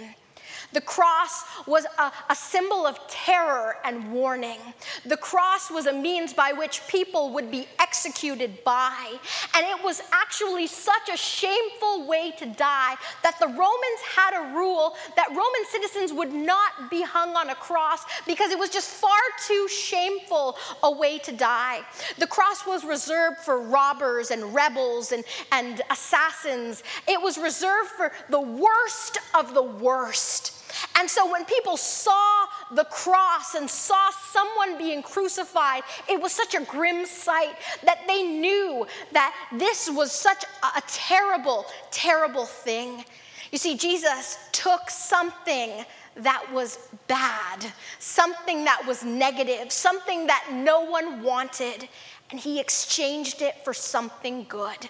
The 0.72 0.80
cross 0.80 1.44
was 1.66 1.86
a, 1.98 2.12
a, 2.28 2.34
symbol 2.34 2.86
of 2.86 2.98
terror 3.08 3.76
and 3.84 4.12
warning. 4.12 4.58
The 5.04 5.16
cross 5.16 5.70
was 5.70 5.86
a 5.86 5.92
means 5.92 6.32
by 6.32 6.52
which 6.52 6.86
people 6.88 7.32
would 7.32 7.50
be 7.50 7.66
executed 7.78 8.62
by. 8.64 9.18
And 9.54 9.66
it 9.66 9.82
was 9.84 10.02
actually 10.12 10.66
such 10.66 11.08
a 11.12 11.16
shameful 11.16 12.06
way 12.06 12.32
to 12.38 12.46
die 12.46 12.94
that 13.22 13.38
the 13.40 13.46
Romans 13.46 14.00
had 14.14 14.34
a 14.34 14.54
rule 14.54 14.94
that 15.16 15.28
Roman 15.30 15.64
citizens 15.70 16.12
would 16.12 16.32
not 16.32 16.90
be 16.90 17.02
hung 17.02 17.36
on 17.36 17.50
a 17.50 17.54
cross 17.54 18.04
because 18.26 18.50
it 18.50 18.58
was 18.58 18.70
just 18.70 18.90
far 18.90 19.10
too 19.46 19.68
shameful 19.68 20.56
a 20.82 20.90
way 20.90 21.18
to 21.18 21.32
die. 21.32 21.80
The 22.18 22.26
cross 22.26 22.66
was 22.66 22.84
reserved 22.84 23.38
for 23.38 23.60
robbers 23.60 24.30
and 24.30 24.54
rebels 24.54 25.12
and, 25.12 25.24
and 25.52 25.80
assassins, 25.90 26.82
it 27.08 27.20
was 27.20 27.38
reserved 27.38 27.90
for 27.90 28.12
the 28.30 28.40
worst 28.40 29.18
of 29.34 29.54
the 29.54 29.62
worst. 29.62 30.55
And 30.98 31.08
so 31.08 31.30
when 31.30 31.44
people 31.44 31.76
saw 31.76 32.46
the 32.72 32.84
cross 32.84 33.54
and 33.54 33.68
saw 33.68 34.10
someone 34.32 34.78
being 34.78 35.02
crucified, 35.02 35.82
it 36.08 36.20
was 36.20 36.32
such 36.32 36.54
a 36.54 36.60
grim 36.62 37.04
sight 37.04 37.54
that 37.84 38.00
they 38.06 38.22
knew 38.22 38.86
that 39.12 39.34
this 39.52 39.90
was 39.90 40.10
such 40.10 40.44
a 40.62 40.82
terrible, 40.88 41.66
terrible 41.90 42.46
thing. 42.46 43.04
You 43.52 43.58
see, 43.58 43.76
Jesus 43.76 44.38
took 44.52 44.88
something 44.88 45.84
that 46.16 46.50
was 46.50 46.78
bad, 47.08 47.66
something 47.98 48.64
that 48.64 48.84
was 48.86 49.04
negative, 49.04 49.70
something 49.70 50.26
that 50.26 50.48
no 50.50 50.80
one 50.80 51.22
wanted, 51.22 51.88
and 52.30 52.40
he 52.40 52.58
exchanged 52.58 53.42
it 53.42 53.62
for 53.64 53.74
something 53.74 54.46
good 54.48 54.88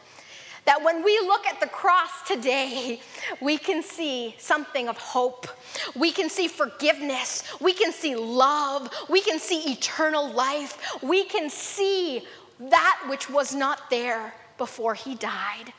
that 0.67 0.83
when 0.83 1.03
we 1.03 1.19
look 1.21 1.47
at 1.47 1.61
the 1.61 1.67
cross 1.67 2.11
today, 2.27 3.01
we 3.41 3.57
can 3.57 3.83
see 3.83 4.35
something 4.39 4.89
of 4.89 4.99
hope. 4.99 5.47
We 5.95 6.13
can 6.13 6.29
see 6.29 6.49
forgiveness. 6.49 7.45
We 7.61 7.73
can 7.73 7.93
see 7.93 8.17
love. 8.17 8.93
We 9.09 9.21
can 9.21 9.39
see 9.39 9.73
eternal 9.73 10.31
life. 10.31 10.99
We 11.03 11.25
can 11.25 11.49
see 11.49 12.23
that 12.59 13.01
which 13.09 13.31
was 13.31 13.55
not 13.55 13.91
there 13.91 14.35
before 14.59 14.95
he 14.95 15.15
died. 15.15 15.73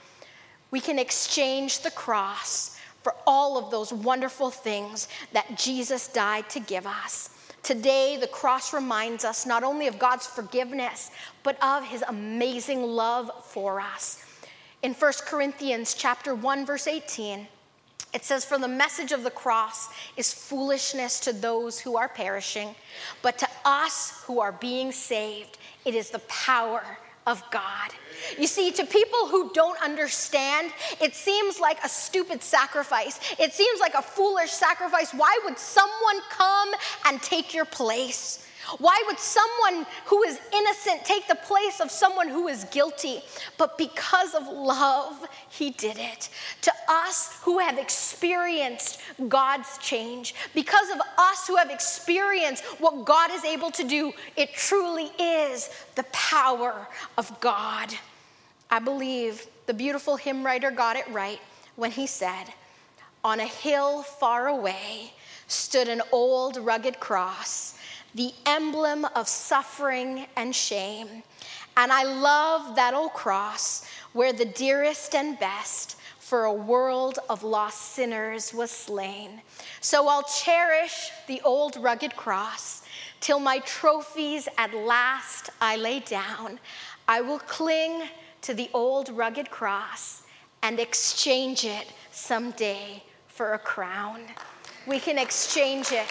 We 0.71 0.79
can 0.79 0.99
exchange 0.99 1.81
the 1.81 1.91
cross 1.91 2.77
for 3.03 3.13
all 3.25 3.57
of 3.57 3.71
those 3.71 3.93
wonderful 3.93 4.51
things 4.51 5.07
that 5.33 5.57
Jesus 5.57 6.07
died 6.07 6.49
to 6.49 6.59
give 6.59 6.85
us. 6.85 7.29
Today, 7.63 8.17
the 8.19 8.27
cross 8.27 8.73
reminds 8.73 9.25
us 9.25 9.45
not 9.45 9.63
only 9.63 9.87
of 9.87 9.99
God's 9.99 10.27
forgiveness, 10.27 11.11
but 11.43 11.61
of 11.61 11.85
his 11.85 12.03
amazing 12.07 12.83
love 12.83 13.31
for 13.45 13.81
us. 13.81 14.23
In 14.83 14.93
1 14.93 15.13
Corinthians 15.25 15.95
chapter 15.95 16.35
1 16.35 16.65
verse 16.65 16.87
18, 16.87 17.47
it 18.13 18.23
says 18.23 18.45
for 18.45 18.57
the 18.57 18.67
message 18.67 19.11
of 19.11 19.23
the 19.23 19.31
cross 19.31 19.89
is 20.15 20.33
foolishness 20.33 21.19
to 21.21 21.33
those 21.33 21.79
who 21.79 21.97
are 21.97 22.07
perishing, 22.07 22.75
but 23.21 23.37
to 23.39 23.47
us 23.65 24.23
who 24.25 24.39
are 24.39 24.51
being 24.51 24.91
saved, 24.91 25.57
it 25.83 25.95
is 25.95 26.09
the 26.09 26.19
power 26.19 26.83
of 27.25 27.43
God. 27.51 27.91
You 28.39 28.47
see, 28.47 28.71
to 28.71 28.85
people 28.85 29.27
who 29.27 29.51
don't 29.53 29.81
understand, 29.83 30.71
it 31.01 31.13
seems 31.13 31.59
like 31.59 31.83
a 31.83 31.89
stupid 31.89 32.41
sacrifice. 32.41 33.19
It 33.37 33.53
seems 33.53 33.81
like 33.81 33.95
a 33.95 34.01
foolish 34.01 34.51
sacrifice. 34.51 35.13
Why 35.13 35.37
would 35.43 35.59
someone 35.59 36.21
come 36.29 36.69
and 37.05 37.21
take 37.21 37.53
your 37.53 37.65
place? 37.65 38.46
Why 38.79 39.01
would 39.07 39.19
someone 39.19 39.85
who 40.05 40.23
is 40.23 40.39
innocent 40.53 41.05
take 41.05 41.27
the 41.27 41.35
place 41.35 41.79
of 41.79 41.89
someone 41.89 42.27
who 42.27 42.47
is 42.47 42.65
guilty? 42.65 43.21
But 43.57 43.77
because 43.77 44.33
of 44.35 44.47
love, 44.47 45.27
he 45.49 45.69
did 45.71 45.97
it. 45.97 46.29
To 46.61 46.71
us 46.89 47.39
who 47.43 47.59
have 47.59 47.77
experienced 47.77 48.99
God's 49.27 49.77
change, 49.77 50.35
because 50.53 50.89
of 50.89 50.99
us 51.17 51.47
who 51.47 51.55
have 51.55 51.69
experienced 51.69 52.63
what 52.79 53.05
God 53.05 53.31
is 53.31 53.45
able 53.45 53.71
to 53.71 53.83
do, 53.83 54.11
it 54.35 54.53
truly 54.53 55.11
is 55.19 55.69
the 55.95 56.03
power 56.11 56.87
of 57.17 57.39
God. 57.39 57.93
I 58.69 58.79
believe 58.79 59.47
the 59.65 59.73
beautiful 59.73 60.17
hymn 60.17 60.45
writer 60.45 60.71
got 60.71 60.97
it 60.97 61.07
right 61.09 61.39
when 61.75 61.91
he 61.91 62.07
said, 62.07 62.45
on 63.23 63.39
a 63.39 63.45
hill 63.45 64.03
far 64.03 64.47
away, 64.47 65.13
stood 65.47 65.87
an 65.87 66.01
old 66.11 66.57
rugged 66.57 66.99
cross, 66.99 67.76
the 68.15 68.33
emblem 68.45 69.05
of 69.15 69.27
suffering 69.27 70.25
and 70.35 70.55
shame. 70.55 71.23
And 71.75 71.91
I 71.91 72.03
love 72.03 72.75
that 72.75 72.93
old 72.93 73.13
cross 73.13 73.85
where 74.13 74.33
the 74.33 74.45
dearest 74.45 75.13
and 75.13 75.37
best 75.39 75.97
for 76.19 76.45
a 76.45 76.53
world 76.53 77.19
of 77.29 77.43
lost 77.43 77.93
sinners 77.93 78.53
was 78.53 78.71
slain. 78.71 79.41
So 79.79 80.07
I'll 80.07 80.23
cherish 80.23 81.09
the 81.27 81.39
old 81.41 81.77
rugged 81.77 82.15
cross 82.15 82.81
till 83.21 83.39
my 83.39 83.59
trophies 83.59 84.49
at 84.57 84.73
last 84.73 85.49
I 85.61 85.77
lay 85.77 85.99
down. 86.01 86.59
I 87.07 87.21
will 87.21 87.39
cling 87.39 88.09
to 88.41 88.53
the 88.53 88.69
old 88.73 89.09
rugged 89.09 89.49
cross 89.49 90.23
and 90.63 90.79
exchange 90.79 91.63
it 91.63 91.93
someday 92.11 93.03
for 93.27 93.53
a 93.53 93.59
crown. 93.59 94.21
We 94.85 94.99
can 94.99 95.17
exchange 95.17 95.91
it. 95.91 96.07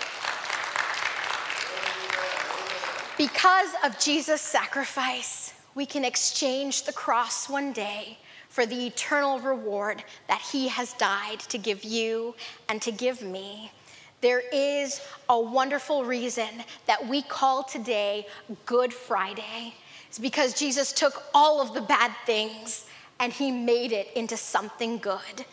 Because 3.18 3.70
of 3.83 3.98
Jesus' 3.98 4.42
sacrifice, 4.42 5.55
we 5.74 5.87
can 5.87 6.05
exchange 6.05 6.83
the 6.83 6.92
cross 6.92 7.48
one 7.48 7.72
day 7.72 8.18
for 8.50 8.66
the 8.66 8.87
eternal 8.87 9.38
reward 9.40 10.05
that 10.29 10.42
he 10.52 10.68
has 10.68 10.92
died 10.94 11.40
to 11.40 11.57
give 11.57 11.83
you 11.83 12.35
and 12.68 12.83
to 12.83 12.92
give 12.92 13.22
me. 13.22 13.72
There 14.20 14.42
is 14.52 15.00
a 15.31 15.40
wonderful 15.40 16.05
reason 16.05 16.48
that 16.87 17.09
we 17.09 17.22
call 17.22 17.62
today 17.62 18.26
Good 18.66 18.92
Friday. 18.92 19.72
It's 20.09 20.18
because 20.18 20.52
Jesus 20.52 20.92
took 20.92 21.22
all 21.33 21.62
of 21.62 21.72
the 21.72 21.83
bad 21.83 22.12
things 22.26 22.85
and 23.18 23.33
he 23.33 23.50
made 23.50 23.92
it 23.92 24.09
into 24.14 24.37
something 24.37 24.98
good. 24.98 25.46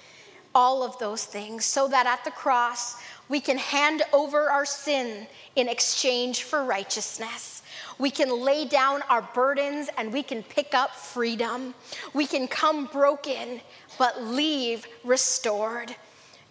All 0.54 0.84
of 0.84 0.99
those 0.99 1.26
things, 1.26 1.65
so 1.65 1.88
that 1.88 2.06
at 2.06 2.23
the 2.26 2.32
cross 2.32 2.97
we 3.29 3.39
can 3.39 3.57
hand 3.57 4.03
over 4.12 4.49
our 4.49 4.65
sin 4.65 5.27
in 5.55 5.67
exchange 5.67 6.43
for 6.43 6.63
righteousness. 6.63 7.62
We 7.99 8.09
can 8.09 8.43
lay 8.43 8.65
down 8.65 9.01
our 9.03 9.21
burdens 9.21 9.89
and 9.97 10.12
we 10.12 10.23
can 10.23 10.43
pick 10.43 10.73
up 10.73 10.95
freedom. 10.95 11.73
We 12.13 12.25
can 12.25 12.47
come 12.47 12.86
broken 12.88 13.62
but 13.97 14.23
leave 14.23 14.88
restored. 15.03 15.95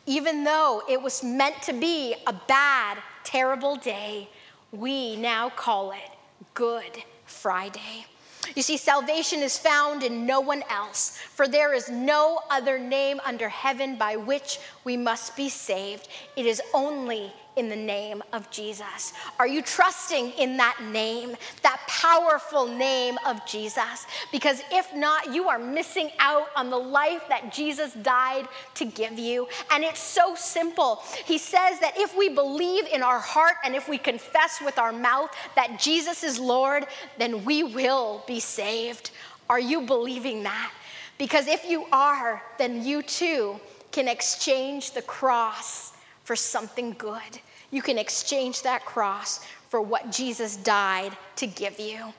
Even 0.06 0.44
though 0.44 0.82
it 0.88 1.00
was 1.00 1.22
meant 1.22 1.62
to 1.62 1.72
be 1.72 2.14
a 2.26 2.32
bad, 2.32 2.98
terrible 3.24 3.76
day, 3.76 4.28
we 4.72 5.16
now 5.16 5.50
call 5.50 5.92
it 5.92 6.10
Good 6.54 7.04
Friday. 7.26 8.06
You 8.54 8.62
see, 8.62 8.76
salvation 8.76 9.40
is 9.40 9.56
found 9.56 10.02
in 10.02 10.26
no 10.26 10.40
one 10.40 10.62
else, 10.68 11.16
for 11.34 11.48
there 11.48 11.72
is 11.72 11.88
no 11.88 12.40
other 12.50 12.78
name 12.78 13.20
under 13.24 13.48
heaven 13.48 13.96
by 13.96 14.16
which 14.16 14.58
we 14.84 14.96
must 14.96 15.36
be 15.36 15.48
saved. 15.48 16.08
It 16.36 16.44
is 16.44 16.60
only 16.74 17.32
in 17.56 17.68
the 17.68 17.76
name 17.76 18.22
of 18.32 18.50
Jesus? 18.50 19.12
Are 19.38 19.46
you 19.46 19.62
trusting 19.62 20.30
in 20.32 20.56
that 20.56 20.78
name, 20.90 21.36
that 21.62 21.80
powerful 21.86 22.66
name 22.66 23.18
of 23.26 23.44
Jesus? 23.46 24.06
Because 24.30 24.62
if 24.70 24.94
not, 24.94 25.34
you 25.34 25.48
are 25.48 25.58
missing 25.58 26.10
out 26.18 26.46
on 26.56 26.70
the 26.70 26.78
life 26.78 27.22
that 27.28 27.52
Jesus 27.52 27.92
died 27.94 28.48
to 28.74 28.84
give 28.84 29.18
you. 29.18 29.48
And 29.70 29.84
it's 29.84 30.00
so 30.00 30.34
simple. 30.34 31.02
He 31.24 31.38
says 31.38 31.78
that 31.80 31.94
if 31.96 32.16
we 32.16 32.28
believe 32.28 32.86
in 32.86 33.02
our 33.02 33.20
heart 33.20 33.56
and 33.64 33.74
if 33.74 33.88
we 33.88 33.98
confess 33.98 34.60
with 34.64 34.78
our 34.78 34.92
mouth 34.92 35.30
that 35.54 35.78
Jesus 35.78 36.24
is 36.24 36.38
Lord, 36.38 36.86
then 37.18 37.44
we 37.44 37.62
will 37.62 38.22
be 38.26 38.40
saved. 38.40 39.10
Are 39.50 39.60
you 39.60 39.82
believing 39.82 40.42
that? 40.44 40.72
Because 41.18 41.46
if 41.46 41.64
you 41.64 41.84
are, 41.92 42.42
then 42.58 42.84
you 42.84 43.02
too 43.02 43.60
can 43.90 44.08
exchange 44.08 44.92
the 44.92 45.02
cross 45.02 45.91
for 46.24 46.36
something 46.36 46.94
good. 46.98 47.40
You 47.70 47.82
can 47.82 47.98
exchange 47.98 48.62
that 48.62 48.84
cross 48.84 49.44
for 49.68 49.80
what 49.80 50.12
Jesus 50.12 50.56
died 50.56 51.16
to 51.36 51.46
give 51.46 51.80
you. 51.80 52.12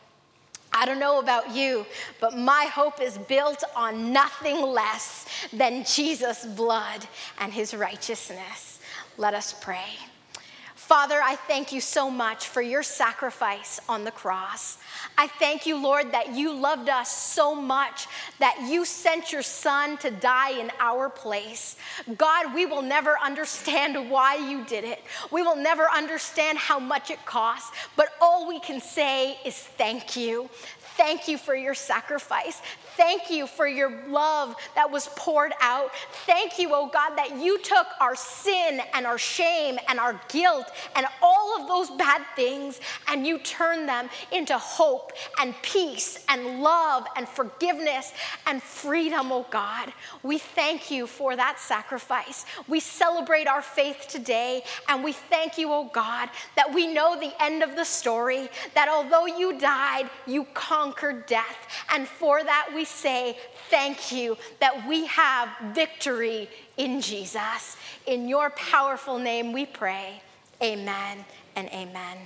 I 0.72 0.86
don't 0.86 1.00
know 1.00 1.20
about 1.20 1.52
you, 1.52 1.86
but 2.20 2.36
my 2.36 2.66
hope 2.66 3.00
is 3.00 3.18
built 3.18 3.64
on 3.76 4.12
nothing 4.12 4.62
less 4.62 5.28
than 5.54 5.86
Jesus' 5.86 6.46
blood 6.46 7.06
and 7.40 7.54
his 7.54 7.76
righteousness. 7.76 8.80
Let 9.18 9.36
us 9.36 9.54
pray. 9.54 9.98
Father, 10.84 11.22
I 11.24 11.38
thank 11.38 11.72
you 11.72 11.80
so 11.80 12.10
much 12.10 12.50
for 12.50 12.62
your 12.62 12.84
sacrifice 12.84 13.80
on 13.88 14.04
the 14.04 14.12
cross. 14.12 14.78
I 15.18 15.28
thank 15.28 15.66
you, 15.66 15.82
Lord, 15.82 16.12
that 16.12 16.36
you 16.36 16.54
loved 16.54 16.90
us 16.90 17.10
so 17.10 17.56
much 17.56 18.06
that 18.40 18.68
you 18.70 18.84
sent 18.84 19.32
your 19.32 19.44
son 19.44 19.98
to 20.00 20.12
die 20.12 20.60
in 20.60 20.72
our 20.82 21.10
place. 21.10 21.78
God, 22.18 22.54
we 22.54 22.66
will 22.66 22.82
never 22.82 23.18
understand 23.18 24.12
why 24.12 24.36
you 24.36 24.66
did 24.66 24.84
it. 24.84 25.02
We 25.32 25.42
will 25.42 25.56
never 25.56 25.90
understand 25.90 26.58
how 26.58 26.80
much 26.80 27.10
it 27.10 27.26
costs, 27.26 27.72
but 27.96 28.10
all 28.20 28.46
we 28.46 28.60
can 28.60 28.82
say 28.82 29.38
is 29.46 29.56
thank 29.56 30.18
you. 30.18 30.50
Thank 30.96 31.28
you 31.28 31.38
for 31.38 31.56
your 31.56 31.74
sacrifice. 31.74 32.62
Thank 32.96 33.32
you 33.32 33.48
for 33.48 33.68
your 33.68 33.92
love 34.08 34.56
that 34.76 34.92
was 34.92 35.10
poured 35.16 35.54
out. 35.60 35.90
Thank 36.26 36.60
you, 36.60 36.70
oh 36.74 36.88
God, 36.94 37.16
that 37.16 37.42
you 37.42 37.60
took 37.60 37.88
our 38.00 38.16
sin 38.16 38.80
and 38.94 39.08
our 39.08 39.18
shame 39.18 39.80
and 39.88 40.00
our 40.00 40.20
guilt 40.30 40.68
and 40.96 41.08
all 41.22 41.60
of 41.60 41.68
those 41.68 41.90
bad 41.98 42.22
things 42.36 42.80
and 43.08 43.26
you 43.26 43.40
turned 43.40 43.90
them 43.90 44.10
into 44.32 44.56
hope 44.58 45.12
and 45.40 45.56
peace 45.64 46.24
and 46.30 46.62
love 46.62 47.08
and 47.16 47.28
forgiveness 47.28 48.14
and 48.46 48.62
freedom, 48.62 49.32
oh 49.32 49.48
God. 49.50 49.92
We 50.22 50.38
thank 50.38 50.92
you 50.92 51.08
for 51.08 51.36
that 51.36 51.60
sacrifice. 51.60 52.46
We 52.68 52.80
celebrate 52.80 53.48
our 53.48 53.64
faith 53.64 54.06
today 54.08 54.64
and 54.88 55.04
we 55.04 55.14
thank 55.14 55.58
you, 55.58 55.72
oh 55.72 55.90
God, 55.92 56.30
that 56.56 56.72
we 56.74 56.94
know 56.94 57.20
the 57.20 57.34
end 57.42 57.64
of 57.64 57.76
the 57.76 57.84
story, 57.84 58.50
that 58.76 58.88
although 58.88 59.26
you 59.26 59.58
died, 59.58 60.10
you 60.28 60.46
conquered 60.84 61.26
death. 61.28 61.56
And 61.90 62.08
for 62.08 62.44
that, 62.44 62.70
we 62.76 62.84
say 62.84 63.38
thank 63.70 64.12
you 64.12 64.38
that 64.60 64.86
we 64.88 65.06
have 65.08 65.50
victory 65.74 66.50
in 66.78 67.00
Jesus. 67.00 67.78
In 68.06 68.28
your 68.28 68.50
powerful 68.52 69.18
name 69.18 69.54
we 69.54 69.66
pray. 69.66 70.22
Amen 70.62 71.24
and 71.56 71.70
amen. 71.70 72.18